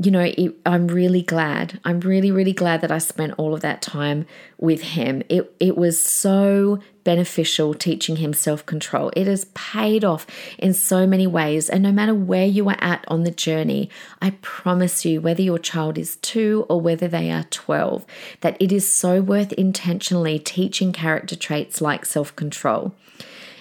you 0.00 0.12
know, 0.12 0.20
it, 0.20 0.54
I'm 0.64 0.86
really 0.86 1.22
glad. 1.22 1.80
I'm 1.84 1.98
really, 2.00 2.30
really 2.30 2.52
glad 2.52 2.82
that 2.82 2.92
I 2.92 2.98
spent 2.98 3.34
all 3.36 3.52
of 3.52 3.62
that 3.62 3.82
time 3.82 4.26
with 4.56 4.82
him. 4.82 5.22
It 5.28 5.52
it 5.58 5.76
was 5.76 6.00
so 6.00 6.78
beneficial 7.02 7.74
teaching 7.74 8.16
him 8.16 8.32
self 8.32 8.64
control. 8.64 9.10
It 9.16 9.26
has 9.26 9.46
paid 9.54 10.04
off 10.04 10.24
in 10.56 10.72
so 10.72 11.06
many 11.06 11.26
ways. 11.26 11.68
And 11.68 11.82
no 11.82 11.90
matter 11.90 12.14
where 12.14 12.46
you 12.46 12.68
are 12.68 12.76
at 12.80 13.04
on 13.08 13.24
the 13.24 13.32
journey, 13.32 13.90
I 14.22 14.30
promise 14.40 15.04
you, 15.04 15.20
whether 15.20 15.42
your 15.42 15.58
child 15.58 15.98
is 15.98 16.16
two 16.16 16.64
or 16.68 16.80
whether 16.80 17.08
they 17.08 17.32
are 17.32 17.44
12, 17.44 18.06
that 18.42 18.56
it 18.60 18.70
is 18.70 18.92
so 18.92 19.20
worth 19.20 19.52
intentionally 19.54 20.38
teaching 20.38 20.92
character 20.92 21.34
traits 21.34 21.80
like 21.80 22.06
self 22.06 22.36
control. 22.36 22.94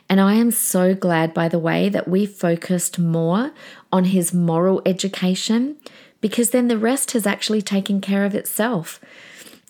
And 0.09 0.21
I 0.21 0.35
am 0.35 0.51
so 0.51 0.93
glad, 0.93 1.33
by 1.33 1.49
the 1.49 1.59
way, 1.59 1.89
that 1.89 2.07
we 2.07 2.25
focused 2.25 2.99
more 2.99 3.51
on 3.91 4.05
his 4.05 4.33
moral 4.33 4.81
education 4.85 5.77
because 6.21 6.49
then 6.51 6.67
the 6.67 6.77
rest 6.77 7.11
has 7.11 7.27
actually 7.27 7.61
taken 7.61 8.01
care 8.01 8.25
of 8.25 8.35
itself. 8.35 8.99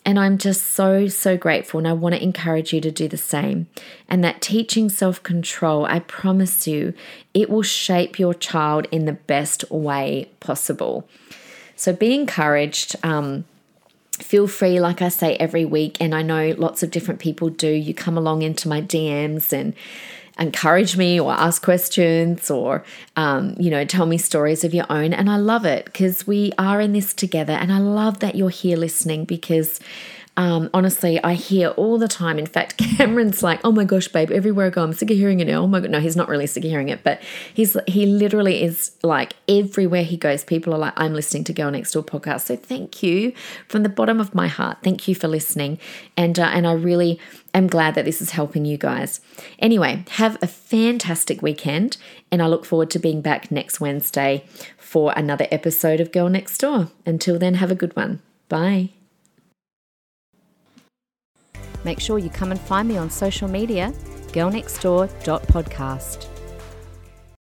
And 0.04 0.18
I'm 0.18 0.38
just 0.38 0.62
so, 0.62 1.06
so 1.08 1.36
grateful. 1.36 1.78
And 1.78 1.88
I 1.88 1.92
want 1.92 2.14
to 2.14 2.22
encourage 2.22 2.72
you 2.72 2.80
to 2.80 2.90
do 2.90 3.08
the 3.08 3.18
same. 3.18 3.66
And 4.08 4.24
that 4.24 4.40
teaching 4.40 4.88
self 4.88 5.22
control, 5.22 5.84
I 5.84 5.98
promise 5.98 6.66
you, 6.66 6.94
it 7.34 7.50
will 7.50 7.62
shape 7.62 8.18
your 8.18 8.32
child 8.32 8.86
in 8.90 9.04
the 9.04 9.12
best 9.12 9.70
way 9.70 10.30
possible. 10.40 11.06
So 11.76 11.92
be 11.92 12.14
encouraged. 12.14 12.96
Um, 13.02 13.44
feel 14.12 14.46
free, 14.48 14.80
like 14.80 15.02
I 15.02 15.10
say 15.10 15.36
every 15.36 15.64
week, 15.64 15.98
and 16.00 16.14
I 16.14 16.22
know 16.22 16.54
lots 16.56 16.82
of 16.82 16.90
different 16.90 17.20
people 17.20 17.50
do. 17.50 17.68
You 17.68 17.92
come 17.92 18.16
along 18.16 18.42
into 18.42 18.68
my 18.68 18.80
DMs 18.80 19.52
and 19.52 19.74
encourage 20.38 20.96
me 20.96 21.18
or 21.18 21.32
ask 21.32 21.62
questions 21.62 22.50
or, 22.50 22.84
um, 23.16 23.54
you 23.58 23.70
know, 23.70 23.84
tell 23.84 24.06
me 24.06 24.18
stories 24.18 24.64
of 24.64 24.72
your 24.72 24.86
own. 24.88 25.12
And 25.12 25.28
I 25.28 25.36
love 25.36 25.64
it 25.64 25.86
because 25.86 26.26
we 26.26 26.52
are 26.58 26.80
in 26.80 26.92
this 26.92 27.12
together. 27.12 27.52
And 27.52 27.72
I 27.72 27.78
love 27.78 28.20
that 28.20 28.34
you're 28.34 28.48
here 28.48 28.76
listening 28.76 29.24
because 29.24 29.80
um, 30.38 30.70
honestly, 30.72 31.20
I 31.24 31.34
hear 31.34 31.70
all 31.70 31.98
the 31.98 32.06
time. 32.06 32.38
In 32.38 32.46
fact, 32.46 32.76
Cameron's 32.96 33.42
like, 33.42 33.60
"Oh 33.64 33.72
my 33.72 33.82
gosh, 33.82 34.06
babe! 34.06 34.30
Everywhere 34.30 34.66
I 34.66 34.70
go, 34.70 34.84
I'm 34.84 34.92
sick 34.92 35.10
of 35.10 35.16
hearing 35.16 35.40
it 35.40 35.48
now." 35.48 35.64
Oh 35.64 35.66
my 35.66 35.80
god, 35.80 35.90
no, 35.90 35.98
he's 35.98 36.14
not 36.14 36.28
really 36.28 36.46
sick 36.46 36.64
of 36.64 36.70
hearing 36.70 36.90
it, 36.90 37.02
but 37.02 37.20
he's 37.52 37.76
he 37.88 38.06
literally 38.06 38.62
is 38.62 38.92
like 39.02 39.34
everywhere 39.48 40.04
he 40.04 40.16
goes. 40.16 40.44
People 40.44 40.72
are 40.72 40.78
like, 40.78 40.92
"I'm 40.96 41.12
listening 41.12 41.42
to 41.44 41.52
Girl 41.52 41.72
Next 41.72 41.90
Door 41.90 42.04
podcast." 42.04 42.42
So 42.42 42.54
thank 42.54 43.02
you 43.02 43.32
from 43.66 43.82
the 43.82 43.88
bottom 43.88 44.20
of 44.20 44.32
my 44.32 44.46
heart. 44.46 44.78
Thank 44.84 45.08
you 45.08 45.14
for 45.16 45.26
listening, 45.26 45.80
and 46.16 46.38
uh, 46.38 46.50
and 46.54 46.68
I 46.68 46.72
really 46.72 47.18
am 47.52 47.66
glad 47.66 47.96
that 47.96 48.04
this 48.04 48.22
is 48.22 48.30
helping 48.30 48.64
you 48.64 48.78
guys. 48.78 49.20
Anyway, 49.58 50.04
have 50.10 50.38
a 50.40 50.46
fantastic 50.46 51.42
weekend, 51.42 51.96
and 52.30 52.40
I 52.40 52.46
look 52.46 52.64
forward 52.64 52.90
to 52.90 53.00
being 53.00 53.22
back 53.22 53.50
next 53.50 53.80
Wednesday 53.80 54.44
for 54.76 55.12
another 55.16 55.48
episode 55.50 55.98
of 55.98 56.12
Girl 56.12 56.28
Next 56.28 56.58
Door. 56.58 56.92
Until 57.04 57.40
then, 57.40 57.54
have 57.54 57.72
a 57.72 57.74
good 57.74 57.96
one. 57.96 58.22
Bye. 58.48 58.90
Make 61.88 62.00
sure 62.00 62.18
you 62.18 62.28
come 62.28 62.50
and 62.50 62.60
find 62.60 62.86
me 62.86 62.98
on 62.98 63.08
social 63.08 63.48
media, 63.48 63.94
girlnextdoor.podcast. 64.32 66.37